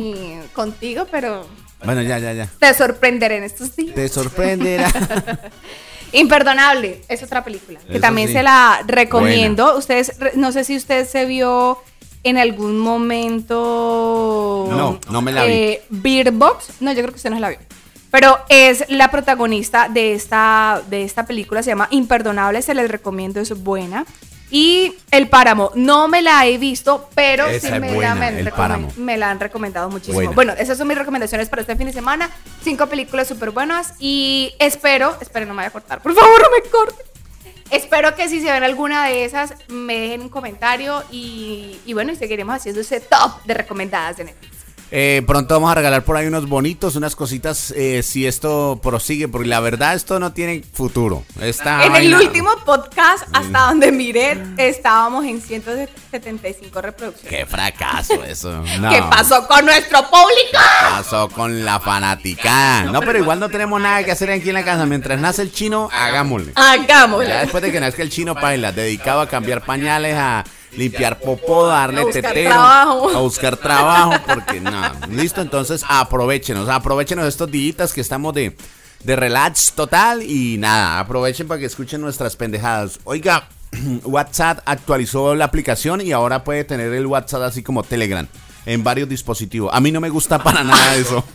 Contigo, 0.54 1.06
pero 1.10 1.46
Bueno, 1.84 2.02
ya, 2.02 2.20
ya, 2.20 2.34
ya. 2.34 2.50
te 2.60 2.74
sorprenderé 2.74 3.38
en 3.38 3.44
estos 3.46 3.76
días. 3.76 3.96
Te 3.96 4.08
sorprenderá. 4.10 4.92
Imperdonable, 6.12 7.02
es 7.10 7.24
otra 7.24 7.44
película 7.44 7.80
que 7.80 7.94
Eso 7.94 8.02
también 8.02 8.28
sí. 8.28 8.34
se 8.36 8.44
la 8.44 8.82
recomiendo. 8.86 9.78
Ustedes, 9.78 10.14
no 10.36 10.52
sé 10.52 10.64
si 10.64 10.78
usted 10.78 11.08
se 11.08 11.26
vio 11.26 11.78
en 12.24 12.38
algún 12.38 12.78
momento. 12.80 14.68
No, 14.70 15.00
no 15.10 15.22
me 15.22 15.32
la 15.32 15.44
vi. 15.46 15.52
eh, 15.54 15.84
Beer 15.90 16.32
Box. 16.32 16.68
No, 16.80 16.92
yo 16.92 16.98
creo 17.02 17.10
que 17.12 17.18
usted 17.18 17.30
no 17.32 17.36
se 17.38 17.42
la 17.42 17.50
vio. 17.50 17.60
Pero 18.12 18.38
es 18.48 18.86
la 18.90 19.12
protagonista 19.12 19.90
de 19.90 20.14
esta, 20.14 20.82
de 20.90 21.04
esta 21.04 21.26
película, 21.26 21.62
se 21.64 21.72
llama 21.72 21.88
Imperdonable, 21.92 22.62
se 22.62 22.74
les 22.74 22.90
recomiendo, 22.90 23.42
es 23.42 23.52
buena. 23.62 24.06
Y 24.52 24.94
El 25.12 25.28
Páramo, 25.28 25.72
no 25.76 26.08
me 26.08 26.22
la 26.22 26.46
he 26.46 26.58
visto, 26.58 27.10
pero 27.16 27.48
Esa 27.48 27.74
sí 27.74 27.80
me, 27.80 27.94
buena, 27.94 28.16
la, 28.16 28.16
me, 28.16 28.52
han 28.52 28.88
me 28.98 29.18
la 29.18 29.34
recomendado 29.34 29.90
muchísimo. 29.90 30.18
Buena. 30.18 30.32
Bueno, 30.34 30.54
esas 30.54 30.78
son 30.78 30.88
mis 30.88 30.98
recomendaciones 30.98 31.50
para 31.50 31.62
este 31.62 31.76
fin 31.76 31.88
de 31.88 31.94
semana. 31.94 32.30
Cinco 32.64 32.88
películas 32.88 33.28
súper 33.28 33.52
buenas 33.52 33.94
y 34.00 34.54
espero, 34.60 35.18
espero 35.20 35.46
no 35.46 35.54
me 35.54 35.58
vaya 35.58 35.70
a 35.70 35.72
cortar, 35.72 36.02
por 36.02 36.14
favor 36.14 36.42
no 36.42 36.48
me 36.52 36.70
corte. 36.70 37.04
Espero 37.72 38.16
que 38.16 38.30
si 38.30 38.40
se 38.42 38.52
ven 38.52 38.64
alguna 38.64 39.08
de 39.08 39.26
esas 39.26 39.56
me 39.68 40.00
dejen 40.00 40.22
un 40.22 40.30
comentario 40.30 41.04
y, 41.12 41.80
y 41.86 41.94
bueno, 41.94 42.12
y 42.12 42.16
seguiremos 42.16 42.56
haciendo 42.56 42.82
ese 42.82 43.00
top 43.00 43.44
de 43.46 43.56
recomendadas 43.56 44.18
de 44.18 44.26
Netflix. 44.26 44.55
Eh, 44.92 45.24
pronto 45.26 45.56
vamos 45.56 45.72
a 45.72 45.76
regalar 45.76 46.04
por 46.04 46.16
ahí 46.16 46.28
unos 46.28 46.48
bonitos, 46.48 46.96
unas 46.96 47.16
cositas, 47.16 47.72
eh, 47.76 48.02
si 48.04 48.28
esto 48.28 48.80
prosigue, 48.82 49.28
porque 49.28 49.48
la 49.48 49.60
verdad 49.60 49.96
esto 49.96 50.20
no 50.20 50.32
tiene 50.32 50.64
futuro. 50.74 51.24
Esta 51.42 51.86
en 51.86 51.96
el 51.96 52.14
último 52.14 52.50
podcast, 52.66 53.26
hasta 53.34 53.60
donde 53.68 53.92
miré, 53.92 54.40
estábamos 54.58 55.26
en 55.26 55.42
175 55.42 56.82
reproducciones. 56.82 57.40
Qué 57.40 57.46
fracaso 57.46 58.24
eso. 58.24 58.64
No. 58.80 58.90
¿Qué 58.90 59.02
pasó 59.10 59.48
con 59.48 59.66
nuestro 59.66 60.00
público? 60.10 60.60
pasó 60.90 61.30
con 61.30 61.64
la 61.64 61.80
fanaticada? 61.80 62.84
No, 62.92 63.00
pero 63.00 63.20
igual 63.20 63.40
no 63.40 63.50
tenemos 63.50 63.80
nada 63.82 64.04
que 64.04 64.12
hacer 64.12 64.30
aquí 64.32 64.50
en 64.50 64.56
la 64.56 64.64
casa. 64.66 64.86
Mientras 64.86 65.20
nace 65.20 65.42
el 65.42 65.52
chino, 65.52 65.90
hagámosle. 65.94 66.52
Ya 66.56 66.72
Hagámoslo. 66.74 67.30
después 67.34 67.64
de 67.64 67.72
que 67.72 67.80
nazca 67.80 68.02
el 68.02 68.10
chino 68.10 68.36
paila, 68.36 68.72
dedicado 68.72 69.22
a 69.22 69.28
cambiar 69.30 69.64
pañales, 69.64 70.16
a 70.18 70.44
limpiar 70.74 71.20
popó, 71.20 71.68
darle 71.68 72.02
A 72.02 72.06
tetero, 72.06 72.50
trabajo. 72.50 73.10
a 73.10 73.20
buscar 73.20 73.58
trabajo, 73.58 74.14
porque 74.28 74.60
nada, 74.60 74.94
listo, 75.10 75.42
entonces 75.42 75.84
aprovechenos, 75.88 76.68
aprovechenos 76.70 77.28
estos 77.28 77.50
días 77.50 77.94
que 77.94 78.02
estamos 78.02 78.34
de, 78.34 78.56
de 79.04 79.16
relax 79.16 79.74
total 79.74 80.22
y 80.24 80.58
nada, 80.58 81.00
aprovechen 81.00 81.48
para 81.48 81.60
que 81.60 81.66
escuchen 81.66 82.02
nuestras 82.02 82.36
pendejadas. 82.36 83.00
Oiga, 83.06 83.48
WhatsApp 84.04 84.60
actualizó 84.66 85.36
la 85.36 85.46
aplicación 85.46 86.02
y 86.02 86.12
ahora 86.12 86.44
puede 86.44 86.64
tener 86.64 86.94
el 86.94 87.06
WhatsApp 87.06 87.44
así 87.44 87.64
como 87.64 87.84
Telegram 87.84 88.28
en 88.66 88.84
varios 88.84 89.08
dispositivos. 89.08 89.72
A 89.74 89.80
mí 89.80 89.92
no 89.92 90.02
me 90.02 90.10
gusta 90.10 90.40
para 90.42 90.64
nada 90.64 90.96
eso. 90.98 91.24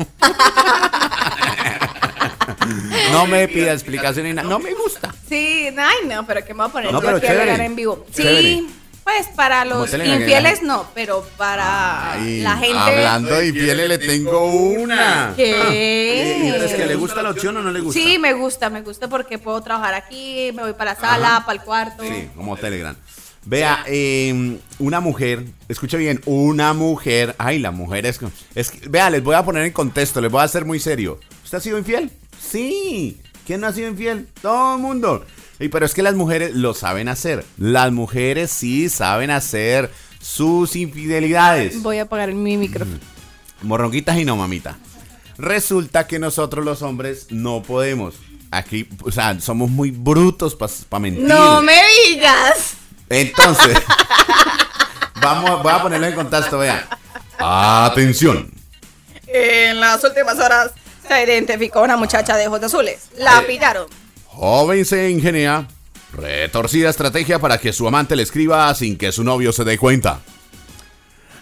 No 3.12 3.26
me 3.26 3.48
pida 3.48 3.72
explicación 3.72 4.26
ni 4.26 4.32
nada. 4.32 4.48
No 4.48 4.58
me 4.58 4.72
gusta. 4.74 5.12
Sí, 5.28 5.68
ay 5.76 6.08
no, 6.08 6.24
pero 6.26 6.44
¿qué 6.44 6.54
me 6.54 6.58
voy 6.62 6.68
a 6.68 6.72
poner 6.72 6.92
No, 6.92 7.02
yo 7.02 7.16
aquí 7.16 7.26
a 7.26 7.30
hablar 7.40 7.60
en 7.60 7.76
vivo? 7.76 8.04
Sí, 8.12 8.22
chévere. 8.22 8.62
Pues 9.04 9.28
para 9.34 9.64
los 9.64 9.92
infieles 9.92 10.62
no, 10.62 10.86
pero 10.94 11.24
para 11.36 12.12
Ay, 12.12 12.40
la 12.42 12.56
gente 12.56 12.78
Hablando 12.78 13.34
de 13.34 13.48
infieles, 13.48 13.88
le 13.88 13.98
tengo 13.98 14.44
una. 14.46 15.32
que 15.36 16.64
¿Es 16.64 16.72
que 16.74 16.86
le 16.86 16.94
gusta 16.96 17.22
la 17.22 17.30
opción 17.30 17.56
o 17.56 17.62
no 17.62 17.70
le 17.70 17.80
gusta? 17.80 18.00
Sí, 18.00 18.18
me 18.18 18.32
gusta, 18.34 18.70
me 18.70 18.82
gusta 18.82 19.08
porque 19.08 19.38
puedo 19.38 19.60
trabajar 19.62 19.94
aquí, 19.94 20.50
me 20.54 20.62
voy 20.62 20.72
para 20.74 20.94
la 20.94 21.00
sala, 21.00 21.42
para 21.46 21.58
el 21.58 21.64
cuarto. 21.64 22.02
Sí, 22.02 22.28
como 22.36 22.56
Telegram. 22.56 22.94
Vea, 23.46 23.84
eh, 23.86 24.58
una 24.78 25.00
mujer, 25.00 25.44
escuche 25.68 25.96
bien, 25.96 26.20
una 26.26 26.74
mujer, 26.74 27.34
ay, 27.38 27.58
la 27.58 27.70
mujer 27.70 28.04
es, 28.04 28.20
es 28.54 28.70
que- 28.70 28.86
vea, 28.88 29.08
les 29.08 29.22
voy 29.22 29.34
a 29.34 29.42
poner 29.42 29.64
en 29.64 29.72
contexto, 29.72 30.20
les 30.20 30.30
voy 30.30 30.42
a 30.42 30.48
ser 30.48 30.66
muy 30.66 30.78
serio. 30.78 31.18
¿Usted 31.42 31.56
ha 31.58 31.60
sido 31.60 31.78
infiel? 31.78 32.10
Sí. 32.38 33.20
¿Quién 33.46 33.62
no 33.62 33.66
ha 33.68 33.72
sido 33.72 33.88
infiel? 33.88 34.28
Todo 34.42 34.76
el 34.76 34.82
mundo. 34.82 35.24
Y, 35.60 35.68
pero 35.68 35.84
es 35.86 35.94
que 35.94 36.02
las 36.02 36.14
mujeres 36.14 36.54
lo 36.54 36.72
saben 36.74 37.08
hacer. 37.08 37.44
Las 37.58 37.92
mujeres 37.92 38.50
sí 38.50 38.88
saben 38.88 39.30
hacer 39.30 39.90
sus 40.20 40.74
infidelidades. 40.74 41.82
Voy 41.82 41.98
a 41.98 42.02
apagar 42.02 42.32
mi 42.32 42.56
micrófono. 42.56 42.98
Morronquitas 43.62 44.16
y 44.18 44.24
no, 44.24 44.36
mamita. 44.36 44.78
Resulta 45.36 46.06
que 46.06 46.18
nosotros 46.18 46.64
los 46.64 46.82
hombres 46.82 47.26
no 47.30 47.62
podemos. 47.62 48.14
Aquí, 48.50 48.88
o 49.02 49.12
sea, 49.12 49.38
somos 49.40 49.70
muy 49.70 49.90
brutos 49.90 50.56
para 50.56 51.00
mentir. 51.00 51.22
No 51.24 51.62
me 51.62 51.76
digas. 52.06 52.74
Entonces, 53.08 53.78
vamos, 55.20 55.62
voy 55.62 55.72
a 55.72 55.82
ponerlo 55.82 56.06
en 56.06 56.14
contexto, 56.14 56.58
vean. 56.58 56.82
Atención. 57.38 58.50
En 59.26 59.78
las 59.80 60.02
últimas 60.04 60.38
horas 60.38 60.72
se 61.06 61.22
identificó 61.24 61.82
una 61.82 61.96
muchacha 61.96 62.36
de 62.36 62.48
ojos 62.48 62.62
azules. 62.62 63.08
La 63.18 63.40
Eh. 63.40 63.44
pillaron. 63.46 63.86
Joven 64.32 64.84
se 64.84 65.10
ingenia 65.10 65.66
retorcida 66.12 66.90
estrategia 66.90 67.38
para 67.38 67.58
que 67.58 67.72
su 67.72 67.86
amante 67.86 68.16
le 68.16 68.22
escriba 68.22 68.72
sin 68.74 68.96
que 68.96 69.12
su 69.12 69.22
novio 69.24 69.52
se 69.52 69.64
dé 69.64 69.76
cuenta. 69.78 70.20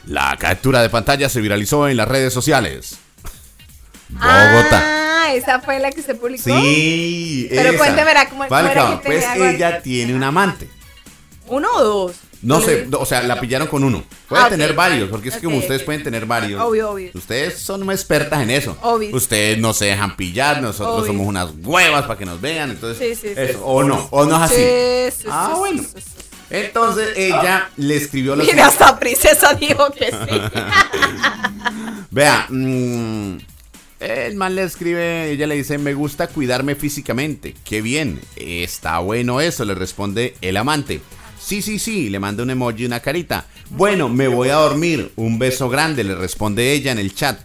La 0.07 0.37
captura 0.38 0.81
de 0.83 0.88
pantalla 0.90 1.29
se 1.29 1.40
viralizó 1.40 1.88
en 1.88 1.96
las 1.98 2.09
redes 2.09 2.33
sociales. 2.33 2.98
Bogotá. 4.09 4.83
Ah, 5.27 5.33
esa 5.35 5.61
fue 5.61 5.79
la 5.79 5.90
que 5.92 6.03
se 6.03 6.14
publicó. 6.14 6.42
Sí, 6.44 7.46
Pero 7.51 7.68
esa. 7.70 7.79
cuénteme, 7.79 8.05
verá, 8.07 8.29
¿cómo- 8.29 8.48
Vale, 8.48 8.68
cómo 8.74 8.87
era 8.87 9.01
que 9.03 9.07
pues 9.07 9.24
ella 9.37 9.83
tiene 9.83 10.14
un 10.14 10.22
amante. 10.22 10.68
¿Uno 11.46 11.68
o 11.74 11.85
dos? 11.85 12.16
No 12.40 12.61
sé, 12.61 12.87
o 12.92 13.05
sea, 13.05 13.22
la 13.22 13.40
pillaron 13.40 13.66
con 13.66 13.83
uno. 13.83 14.05
Puede 14.29 14.42
Ah, 14.44 14.48
tener 14.48 14.72
varios, 14.74 15.09
porque 15.11 15.29
es 15.31 15.37
que 15.37 15.42
como 15.42 15.57
ustedes 15.59 15.83
pueden 15.83 16.03
tener 16.05 16.24
varios. 16.24 16.61
Obvio, 16.62 16.90
obvio. 16.92 17.11
Ustedes 17.14 17.59
son 17.59 17.85
muy 17.85 17.94
expertas 17.94 18.42
en 18.42 18.51
eso. 18.51 18.77
Obvio. 18.83 19.14
Ustedes 19.16 19.59
no 19.59 19.72
se 19.74 19.87
dejan 19.87 20.14
pillar, 20.16 20.62
nosotros 20.62 20.98
Obvio. 21.03 21.07
somos 21.09 21.27
unas 21.27 21.51
huevas 21.64 22.03
para 22.07 22.16
que 22.18 22.24
nos 22.27 22.40
vean. 22.40 22.70
Entonces, 22.70 23.18
Sí, 23.18 23.29
sí, 23.29 23.35
sí. 23.35 23.57
o 23.62 23.83
no, 23.83 24.07
o 24.12 24.24
no 24.24 24.37
es 24.37 24.42
así. 24.53 24.55
Sí, 25.16 25.22
sí, 25.22 25.29
ah, 25.31 25.55
bueno. 25.59 25.83
Entonces 26.51 27.09
ella 27.16 27.68
le 27.77 27.96
escribió 27.96 28.35
los. 28.37 28.46
Mira, 28.46 28.68
hasta 28.68 28.98
Princesa 28.98 29.53
dijo 29.55 29.90
que 29.90 30.07
sí. 30.07 30.40
Vea, 32.11 32.46
mm, 32.48 33.37
el 34.01 34.35
man 34.37 34.55
le 34.55 34.62
escribe, 34.62 35.31
ella 35.31 35.46
le 35.46 35.57
dice, 35.57 35.77
me 35.79 35.92
gusta 35.94 36.29
cuidarme 36.29 36.74
físicamente. 36.74 37.55
Qué 37.64 37.83
bien, 37.83 38.20
está 38.37 38.98
bueno 39.01 39.40
eso, 39.40 39.64
le 39.64 39.74
responde 39.74 40.37
el 40.40 40.57
amante. 40.57 41.01
Sí, 41.48 41.62
sí, 41.62 41.78
sí, 41.78 42.11
le 42.11 42.20
manda 42.20 42.42
un 42.42 42.50
emoji 42.50 42.82
y 42.82 42.84
una 42.84 43.00
carita. 43.00 43.46
Bueno, 43.70 44.11
me 44.11 44.28
voy 44.28 44.50
a 44.50 44.56
dormir. 44.56 45.12
Un 45.16 45.38
beso 45.38 45.70
grande, 45.70 46.04
le 46.04 46.14
responde 46.14 46.72
ella 46.72 46.92
en 46.92 46.98
el 46.98 47.14
chat. 47.14 47.40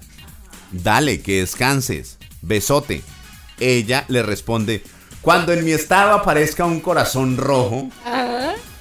Dale, 0.74 1.22
que 1.22 1.40
descanses. 1.40 2.18
Besote. 2.42 3.02
Ella 3.62 4.04
le 4.10 4.22
responde, 4.22 4.84
cuando 5.22 5.54
en 5.54 5.64
mi 5.64 5.72
estado 5.72 6.12
aparezca 6.12 6.66
un 6.66 6.82
corazón 6.82 7.38
rojo, 7.38 7.90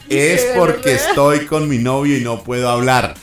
es 0.09 0.45
porque 0.57 0.95
estoy 0.95 1.47
con 1.47 1.69
mi 1.69 1.79
novio 1.79 2.17
y 2.17 2.21
no 2.21 2.43
puedo 2.43 2.69
hablar. 2.69 3.15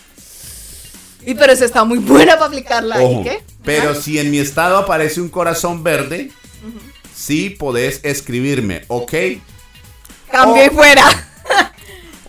Y 1.26 1.34
pero 1.34 1.52
eso 1.52 1.66
está 1.66 1.84
muy 1.84 1.98
buena 2.00 2.36
para 2.36 2.46
aplicarla. 2.46 3.02
Ojo, 3.02 3.20
¿Y 3.22 3.24
qué? 3.26 3.44
pero 3.66 3.94
si 3.94 4.20
en 4.20 4.32
mi 4.32 4.38
estado 4.40 4.78
aparece 4.78 5.20
un 5.20 5.28
corazón 5.28 5.84
verde, 5.84 6.32
sí 7.14 7.50
podés 7.50 8.00
escribirme, 8.04 8.84
¿ok? 8.88 9.14
Cambie 10.32 10.70
Oh. 10.70 10.76
fuera. 10.76 11.26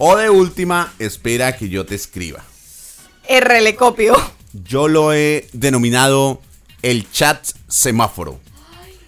O 0.02 0.16
de 0.16 0.30
última, 0.30 0.92
espera 0.98 1.54
que 1.56 1.68
yo 1.68 1.84
te 1.84 1.94
escriba. 1.94 2.42
R 3.28 3.60
le 3.60 3.76
copio. 3.76 4.16
Yo 4.52 4.88
lo 4.88 5.12
he 5.12 5.46
denominado 5.52 6.40
el 6.80 7.10
chat 7.12 7.46
semáforo. 7.68 8.40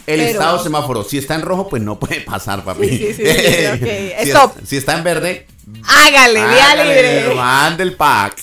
El 0.06 0.18
Pero- 0.20 0.30
estado 0.30 0.62
semáforo. 0.62 1.02
Si 1.02 1.16
está 1.16 1.34
en 1.36 1.40
rojo, 1.42 1.68
pues 1.70 1.80
no 1.82 1.98
puede 1.98 2.20
pasar, 2.20 2.62
papi. 2.62 2.88
Sí, 2.90 2.98
sí, 2.98 3.14
sí, 3.14 3.24
sí, 3.24 3.66
ok. 3.72 4.22
si, 4.22 4.28
Stop. 4.30 4.58
es- 4.62 4.68
si 4.68 4.76
está 4.76 4.98
en 4.98 5.04
verde, 5.04 5.46
Hágale, 5.88 6.40
vía 6.46 6.84
libre. 6.84 7.34
mande 7.36 7.84
el 7.84 7.94
pack. 7.96 8.42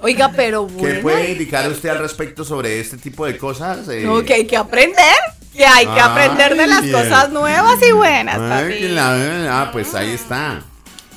Oiga, 0.00 0.32
pero 0.34 0.66
¿Qué 0.68 0.72
bueno. 0.74 1.00
puede 1.02 1.32
indicar 1.32 1.68
usted 1.70 1.90
al 1.90 1.98
respecto 1.98 2.42
sobre 2.44 2.80
este 2.80 2.96
tipo 2.96 3.26
de 3.26 3.36
cosas? 3.36 3.86
Eh, 3.88 4.02
No, 4.04 4.22
que 4.24 4.32
hay 4.32 4.46
que 4.46 4.56
aprender. 4.56 5.14
Que 5.54 5.66
hay 5.66 5.86
que 5.86 6.00
aprender 6.00 6.56
de 6.56 6.66
las 6.66 6.82
cosas 6.86 7.30
nuevas 7.30 7.78
y 7.86 7.92
buenas, 7.92 8.38
Ay, 8.40 8.62
papi. 8.70 8.78
que 8.80 8.88
la- 8.88 9.60
ah, 9.62 9.70
pues 9.72 9.94
ahí 9.94 10.10
está. 10.12 10.62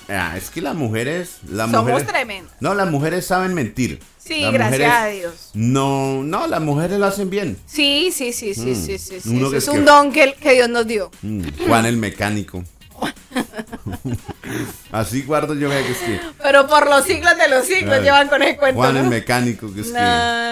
Ah, 0.09 0.35
es 0.37 0.49
que 0.49 0.61
las 0.61 0.75
mujeres, 0.75 1.37
las 1.49 1.69
Somos 1.71 1.89
mujeres, 1.91 2.07
tremendas. 2.07 2.53
No, 2.59 2.73
las 2.73 2.89
mujeres 2.89 3.25
saben 3.25 3.53
mentir. 3.53 3.99
Sí, 4.17 4.41
Las 4.41 4.53
gracias 4.53 4.93
a 4.93 5.05
Dios. 5.07 5.51
No, 5.53 6.21
no, 6.23 6.47
las 6.47 6.61
mujeres 6.61 6.99
lo 6.99 7.05
hacen 7.05 7.29
bien. 7.29 7.57
Sí, 7.65 8.11
sí, 8.13 8.33
sí, 8.33 8.53
sí, 8.53 8.71
Mm. 8.71 8.75
sí, 8.75 8.97
sí, 8.97 9.19
sí. 9.21 9.37
Eso 9.37 9.51
que 9.51 9.57
es 9.57 9.67
un 9.69 9.75
que- 9.79 9.81
don 9.83 10.11
que, 10.11 10.33
que 10.33 10.53
Dios 10.53 10.69
nos 10.69 10.85
dio. 10.87 11.09
Mm, 11.21 11.43
Juan 11.67 11.85
el 11.85 11.97
mecánico. 11.97 12.63
Así 14.91 15.21
guardo 15.23 15.53
yo 15.53 15.69
que 15.69 15.79
es 15.91 15.97
que 15.97 16.19
Pero 16.41 16.67
por 16.67 16.89
los 16.89 17.05
siglos 17.05 17.37
de 17.37 17.47
los 17.47 17.65
siglos 17.65 18.01
llevan 18.01 18.27
con 18.27 18.41
el 18.41 18.57
cuento, 18.57 18.79
Juan 18.81 18.93
¿no? 18.95 18.99
el 19.01 19.07
mecánico 19.07 19.73
que 19.73 19.81
es 19.81 19.87
que 19.87 19.93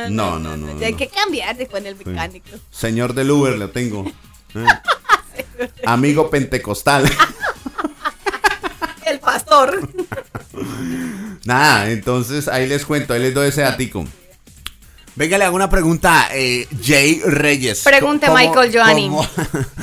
no, 0.10 0.40
no, 0.40 0.56
no. 0.58 0.68
Hay 0.84 0.92
no. 0.92 0.98
que 0.98 1.08
cambiar 1.08 1.56
de 1.58 1.66
Juan 1.66 1.86
el 1.88 1.96
mecánico. 1.96 2.50
Señor 2.72 3.14
del 3.14 3.32
Uber 3.32 3.58
lo 3.58 3.70
tengo. 3.72 4.06
Eh. 5.58 5.70
Amigo 5.86 6.30
pentecostal. 6.30 7.04
Nada, 11.46 11.90
entonces 11.92 12.48
ahí 12.48 12.68
les 12.68 12.86
cuento, 12.86 13.14
ahí 13.14 13.22
les 13.22 13.34
doy 13.34 13.50
ese 13.50 13.62
datico. 13.62 14.06
Venga, 15.18 15.38
le 15.38 15.46
hago 15.46 15.56
una 15.56 15.70
pregunta, 15.70 16.28
eh, 16.34 16.68
Jay 16.84 17.22
Reyes. 17.26 17.84
Pregunte, 17.84 18.26
¿Cómo- 18.28 18.38
Michael 18.38 18.72
Johnny. 18.78 19.08
¿cómo, 19.08 19.26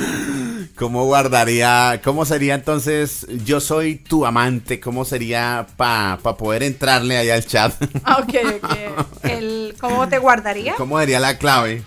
cómo 0.75 1.05
guardaría, 1.05 2.01
cómo 2.03 2.23
sería 2.25 2.53
entonces, 2.53 3.25
yo 3.43 3.59
soy 3.59 3.95
tu 3.95 4.25
amante, 4.27 4.79
cómo 4.79 5.05
sería 5.05 5.65
para 5.75 6.17
poder 6.19 6.61
entrarle 6.63 7.17
ahí 7.17 7.29
al 7.31 7.45
chat? 7.47 7.73
Ah, 8.03 8.19
Ok, 8.21 8.35
ok. 8.61 8.77
El, 9.23 9.75
¿Cómo 9.79 10.07
te 10.07 10.19
guardaría? 10.19 10.75
¿Cómo 10.77 10.99
sería 10.99 11.19
la 11.19 11.37
clave? 11.39 11.81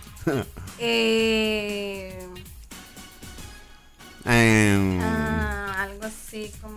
Eh, 0.80 2.12
Em, 4.28 5.00
ah, 5.00 5.82
algo 5.82 6.02
así 6.04 6.50
como 6.60 6.75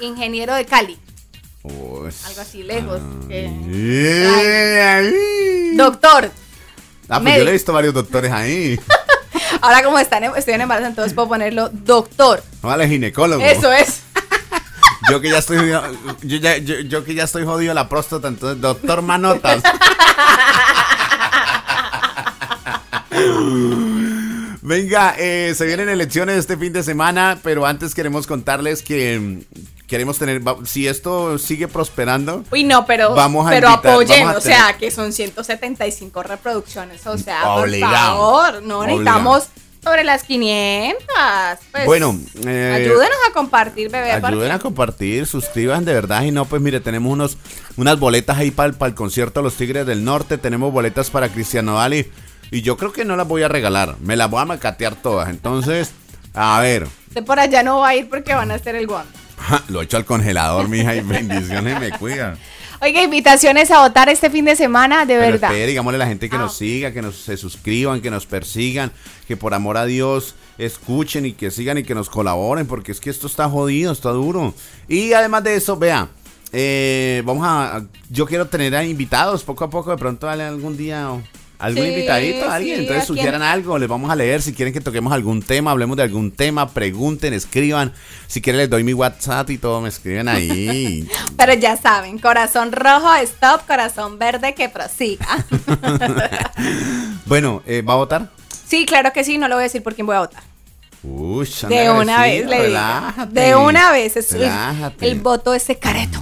ingeniero 0.00 0.54
de 0.54 0.64
Cali. 0.66 0.98
uy. 1.62 2.10
Algo 2.26 2.40
así 2.40 2.62
lejos. 2.62 3.00
Ay. 4.36 5.12
Doctor. 5.76 6.30
Ah, 7.08 7.20
pues 7.20 7.36
yo 7.38 7.44
le 7.44 7.50
he 7.50 7.52
visto 7.52 7.72
varios 7.72 7.94
doctores 7.94 8.32
ahí. 8.32 8.78
Ahora 9.60 9.82
como 9.82 9.98
están, 9.98 10.24
estoy 10.24 10.54
en 10.54 10.60
embarazo, 10.62 10.88
entonces 10.88 11.14
puedo 11.14 11.28
ponerlo 11.28 11.68
doctor. 11.70 12.42
Vale, 12.62 12.88
ginecólogo. 12.88 13.42
Eso 13.42 13.72
es. 13.72 14.00
Yo 15.10 15.20
que 15.20 15.30
ya 15.30 15.38
estoy 15.38 15.58
jodido, 15.58 15.82
yo, 16.22 16.36
ya- 16.38 16.56
yo- 16.56 16.80
yo 16.80 17.04
que 17.04 17.14
ya 17.14 17.22
estoy 17.24 17.44
jodido 17.44 17.72
la 17.74 17.88
próstata, 17.88 18.26
entonces, 18.26 18.60
doctor 18.60 19.02
Manotas. 19.02 19.62
Venga, 24.62 25.14
eh, 25.18 25.54
se 25.56 25.64
vienen 25.66 25.88
elecciones 25.88 26.38
este 26.38 26.56
fin 26.56 26.72
de 26.72 26.82
semana, 26.82 27.38
pero 27.42 27.66
antes 27.66 27.94
queremos 27.94 28.26
contarles 28.26 28.82
que 28.82 29.44
queremos 29.86 30.18
tener, 30.18 30.46
va- 30.46 30.56
si 30.64 30.86
esto 30.88 31.38
sigue 31.38 31.68
prosperando, 31.68 32.42
Uy, 32.50 32.64
no, 32.64 32.86
pero, 32.86 33.14
Vamos 33.14 33.46
a 33.46 33.50
pero 33.50 33.68
invitar- 33.70 33.92
apoyen, 33.92 34.20
vamos 34.26 34.34
a 34.34 34.38
o 34.38 34.40
sea, 34.40 34.76
que 34.78 34.90
son 34.90 35.12
175 35.12 36.22
reproducciones, 36.22 37.06
o 37.06 37.16
sea, 37.18 37.48
Obligado. 37.54 37.92
por 37.92 37.96
favor, 38.52 38.62
no 38.62 38.78
Obligado. 38.80 38.86
necesitamos 38.98 39.48
sobre 39.84 40.02
las 40.02 40.24
500. 40.24 40.98
Pues, 41.70 41.86
Bueno, 41.86 42.18
eh, 42.44 42.72
ayúdenos 42.84 43.16
a 43.30 43.32
compartir, 43.32 43.88
bebé. 43.90 44.10
ayuden 44.12 44.50
a 44.50 44.58
compartir, 44.58 45.26
suscriban 45.26 45.84
de 45.84 45.94
verdad 45.94 46.22
y 46.22 46.32
no, 46.32 46.44
pues 46.44 46.60
mire, 46.60 46.80
tenemos 46.80 47.12
unos, 47.12 47.38
unas 47.76 47.98
boletas 47.98 48.36
ahí 48.38 48.50
para 48.50 48.72
el 48.86 48.94
concierto 48.94 49.40
de 49.40 49.44
los 49.44 49.54
Tigres 49.54 49.86
del 49.86 50.04
Norte, 50.04 50.38
tenemos 50.38 50.72
boletas 50.72 51.10
para 51.10 51.28
Cristiano 51.28 51.74
Dali 51.76 52.10
y 52.50 52.62
yo 52.62 52.76
creo 52.76 52.92
que 52.92 53.04
no 53.04 53.14
las 53.16 53.28
voy 53.28 53.44
a 53.44 53.48
regalar, 53.48 53.94
me 54.00 54.16
las 54.16 54.28
voy 54.28 54.40
a 54.42 54.46
macatear 54.46 54.96
todas, 54.96 55.28
entonces, 55.28 55.92
a 56.34 56.58
ver, 56.60 56.88
Usted 57.08 57.24
por 57.24 57.38
allá 57.38 57.62
no 57.62 57.78
va 57.78 57.88
a 57.90 57.94
ir 57.94 58.08
porque 58.08 58.34
van 58.34 58.50
a 58.50 58.54
hacer 58.54 58.74
el 58.74 58.86
guan. 58.88 59.06
Lo 59.68 59.82
echo 59.82 59.96
al 59.96 60.04
congelador, 60.04 60.68
mija, 60.68 60.94
y 60.94 61.00
bendiciones 61.00 61.80
me 61.80 61.90
cuidan. 61.92 62.38
Oiga, 62.80 63.02
invitaciones 63.02 63.70
a 63.70 63.80
votar 63.80 64.08
este 64.10 64.28
fin 64.28 64.44
de 64.44 64.54
semana, 64.54 65.06
de 65.06 65.14
Pero 65.18 65.32
verdad. 65.32 65.50
espere, 65.50 65.66
digámosle 65.68 65.96
a 65.96 66.00
la 66.00 66.06
gente 66.06 66.28
que 66.28 66.36
Ah, 66.36 66.40
nos 66.40 66.52
ok. 66.52 66.58
siga, 66.58 66.92
que 66.92 67.00
nos 67.00 67.16
se 67.16 67.36
suscriban, 67.38 68.02
que 68.02 68.10
nos 68.10 68.26
persigan, 68.26 68.92
que 69.26 69.36
por 69.36 69.54
amor 69.54 69.78
a 69.78 69.86
Dios 69.86 70.34
escuchen 70.58 71.24
y 71.24 71.32
que 71.32 71.50
sigan 71.50 71.78
y 71.78 71.84
que 71.84 71.94
nos 71.94 72.10
colaboren, 72.10 72.66
porque 72.66 72.92
es 72.92 73.00
que 73.00 73.08
esto 73.08 73.26
está 73.28 73.48
jodido, 73.48 73.92
está 73.92 74.10
duro. 74.10 74.52
Y 74.88 75.14
además 75.14 75.42
de 75.44 75.54
eso, 75.56 75.76
vea, 75.78 76.08
eh, 76.52 77.22
vamos 77.24 77.46
a, 77.46 77.82
yo 78.10 78.26
quiero 78.26 78.46
tener 78.46 78.76
a 78.76 78.84
invitados 78.84 79.42
poco 79.42 79.64
a 79.64 79.70
poco, 79.70 79.90
de 79.90 79.96
pronto 79.96 80.26
dale 80.26 80.44
algún 80.44 80.76
día 80.76 81.12
o 81.12 81.22
algún 81.58 81.82
Sí, 81.84 81.88
invitadito 81.90 82.50
alguien, 82.50 82.76
sí, 82.76 82.82
entonces 82.82 83.06
sugieran 83.06 83.42
algo, 83.42 83.78
les 83.78 83.88
vamos 83.88 84.10
a 84.10 84.14
leer, 84.16 84.42
si 84.42 84.52
quieren 84.52 84.74
que 84.74 84.80
toquemos 84.80 85.12
algún 85.12 85.42
tema, 85.42 85.70
hablemos 85.70 85.96
de 85.96 86.02
algún 86.02 86.30
tema, 86.30 86.68
pregunten, 86.70 87.32
escriban, 87.32 87.92
si 88.26 88.40
quieren 88.42 88.58
les 88.60 88.70
doy 88.70 88.84
mi 88.84 88.92
WhatsApp 88.92 89.48
y 89.50 89.58
todo, 89.58 89.80
me 89.80 89.88
escriben 89.88 90.28
ahí. 90.28 91.08
Pero 91.36 91.54
ya 91.54 91.76
saben, 91.76 92.18
corazón 92.18 92.72
rojo, 92.72 93.14
stop, 93.22 93.66
corazón 93.66 94.18
verde, 94.18 94.54
que 94.54 94.68
prosiga. 94.68 95.26
bueno, 97.26 97.62
eh, 97.66 97.82
¿va 97.82 97.94
a 97.94 97.96
votar? 97.96 98.30
sí, 98.68 98.84
claro 98.84 99.12
que 99.12 99.22
sí, 99.24 99.38
no 99.38 99.48
le 99.48 99.54
voy 99.54 99.62
a 99.62 99.64
decir 99.64 99.82
por 99.82 99.94
quién 99.94 100.06
voy 100.06 100.16
a 100.16 100.20
votar. 100.20 100.42
Uy, 101.02 101.48
De 101.68 101.88
una 101.88 102.22
vez 102.22 102.46
le 102.46 102.56
digo. 102.56 102.62
relájate. 102.64 103.40
De 103.40 103.54
una 103.54 103.92
vez. 103.92 104.16
Es, 104.16 104.32
Relájate. 104.32 105.06
el 105.08 105.20
voto 105.20 105.54
es 105.54 105.62
secreto. 105.62 106.20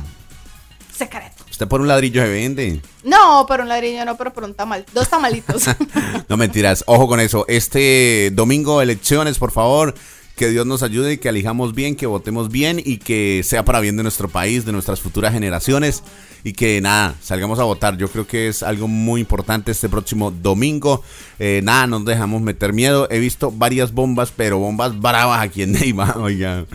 Secreto. 0.95 1.34
Usted 1.55 1.69
por 1.69 1.81
un 1.81 1.87
ladrillo 1.87 2.21
se 2.21 2.29
vende. 2.29 2.81
No, 3.05 3.47
por 3.47 3.61
un 3.61 3.69
ladrillo 3.69 4.05
no, 4.05 4.17
pero 4.17 4.33
por 4.33 4.43
un 4.43 4.55
tamal. 4.55 4.85
Dos 4.93 5.09
tamalitos. 5.09 5.67
No 6.29 6.37
mentiras, 6.37 6.83
ojo 6.89 7.07
con 7.07 7.21
eso. 7.21 7.45
Este 7.47 8.31
domingo 8.33 8.83
elecciones, 8.83 9.39
por 9.39 9.53
favor, 9.53 9.95
que 10.37 10.49
Dios 10.49 10.67
nos 10.67 10.83
ayude 10.83 11.13
y 11.13 11.19
que 11.19 11.29
elijamos 11.29 11.75
bien, 11.75 11.95
que 11.95 12.07
votemos 12.07 12.51
bien 12.51 12.81
y 12.85 12.99
que 12.99 13.43
sea 13.45 13.65
para 13.65 13.81
bien 13.81 13.97
de 13.97 14.03
nuestro 14.03 14.29
país, 14.29 14.65
de 14.65 14.73
nuestras 14.73 15.01
futuras 15.01 15.33
generaciones 15.33 16.03
y 16.43 16.53
que 16.53 16.81
nada, 16.81 17.15
salgamos 17.23 17.59
a 17.59 17.63
votar. 17.65 17.97
Yo 17.97 18.09
creo 18.09 18.27
que 18.27 18.49
es 18.49 18.63
algo 18.63 18.87
muy 18.89 19.21
importante 19.21 19.71
este 19.71 19.89
próximo 19.89 20.31
domingo. 20.31 21.03
Eh, 21.39 21.61
nada, 21.63 21.87
no 21.87 21.99
nos 22.01 22.07
dejamos 22.09 22.43
meter 22.43 22.73
miedo. 22.73 23.07
He 23.11 23.19
visto 23.19 23.51
varias 23.53 23.93
bombas, 23.93 24.33
pero 24.37 24.59
bombas 24.59 25.01
bravas 25.01 25.41
aquí 25.41 25.63
en 25.63 25.73
Neiva, 25.73 26.15
oiga. 26.21 26.67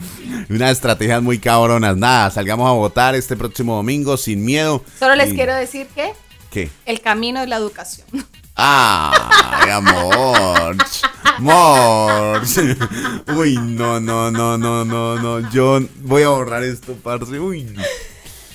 Unas 0.50 0.72
estrategias 0.72 1.22
muy 1.22 1.38
cabronas. 1.38 1.98
Nada, 1.98 2.32
salgamos 2.32 2.68
a 2.68 2.72
votar 2.74 3.14
este 3.14 3.36
próximo 3.36 3.76
domingo 3.76 4.18
sin 4.18 4.44
miedo. 4.44 4.84
Solo 4.98 5.16
les 5.16 5.34
Y- 5.34 5.36
quiero 5.36 5.54
decir 5.54 5.86
que 5.94 6.14
¿Qué? 6.50 6.70
el 6.86 7.02
camino 7.02 7.42
es 7.44 7.50
la 7.50 7.58
educación. 7.58 8.08
Ay, 8.62 9.70
amor. 9.70 10.76
Amor. 11.38 12.42
Uy, 13.38 13.58
no, 13.58 14.02
no, 14.02 14.30
no, 14.32 14.58
no, 14.58 14.84
no, 14.84 15.16
no. 15.16 15.50
Yo 15.52 15.80
voy 16.02 16.24
a 16.24 16.30
borrar 16.30 16.64
esto, 16.64 16.94
parce. 17.02 17.40
Uy. 17.40 17.74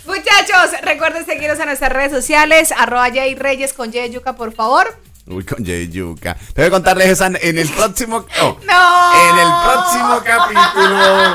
Muchachos, 0.04 0.78
recuerden 0.82 1.24
seguirnos 1.24 1.58
en 1.58 1.66
nuestras 1.66 1.90
redes 1.90 2.12
sociales, 2.12 2.70
arroba 2.76 3.08
Jay 3.10 3.34
Reyes 3.34 3.72
con 3.72 3.90
Jay 3.90 4.10
Yuca, 4.10 4.34
por 4.34 4.52
favor. 4.52 4.94
Uy, 5.26 5.42
con 5.44 5.64
Jay 5.64 5.88
Yuca. 5.88 6.34
Te 6.52 6.60
voy 6.60 6.66
a 6.66 6.70
contarles 6.70 7.08
esa 7.08 7.28
en 7.28 7.58
el 7.58 7.68
próximo. 7.70 8.26
oh, 8.42 8.58
No. 8.66 9.30
En 9.30 9.38
el 9.38 9.52
próximo 9.64 10.20
capítulo. 10.22 11.34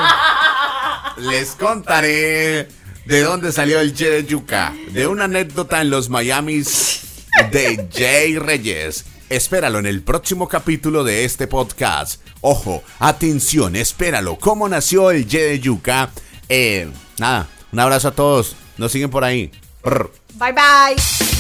Les 1.32 1.51
contaré 1.55 2.67
de 3.05 3.21
dónde 3.23 3.51
salió 3.51 3.79
el 3.79 3.95
Jay 3.97 4.23
Yuca. 4.27 4.71
De 4.91 5.08
una 5.08 5.23
anécdota 5.23 5.82
en 5.82 5.89
los 5.89 6.10
Miamis 6.12 7.09
de 7.51 7.88
Jay 7.93 8.38
Reyes. 8.38 9.05
Espéralo 9.29 9.79
en 9.79 9.85
el 9.85 10.01
próximo 10.01 10.47
capítulo 10.47 11.03
de 11.03 11.25
este 11.25 11.47
podcast. 11.47 12.21
Ojo, 12.41 12.83
atención, 12.99 13.75
espéralo. 13.75 14.38
¿Cómo 14.38 14.67
nació 14.67 15.12
el 15.12 15.27
Jay 15.29 15.43
de 15.43 15.59
Yuca? 15.59 16.09
Eh, 16.47 16.89
nada, 17.17 17.47
un 17.71 17.79
abrazo 17.79 18.07
a 18.07 18.12
todos. 18.12 18.55
Nos 18.77 18.91
siguen 18.91 19.09
por 19.09 19.23
ahí. 19.23 19.51
Bye 19.83 20.53
bye. 20.53 21.38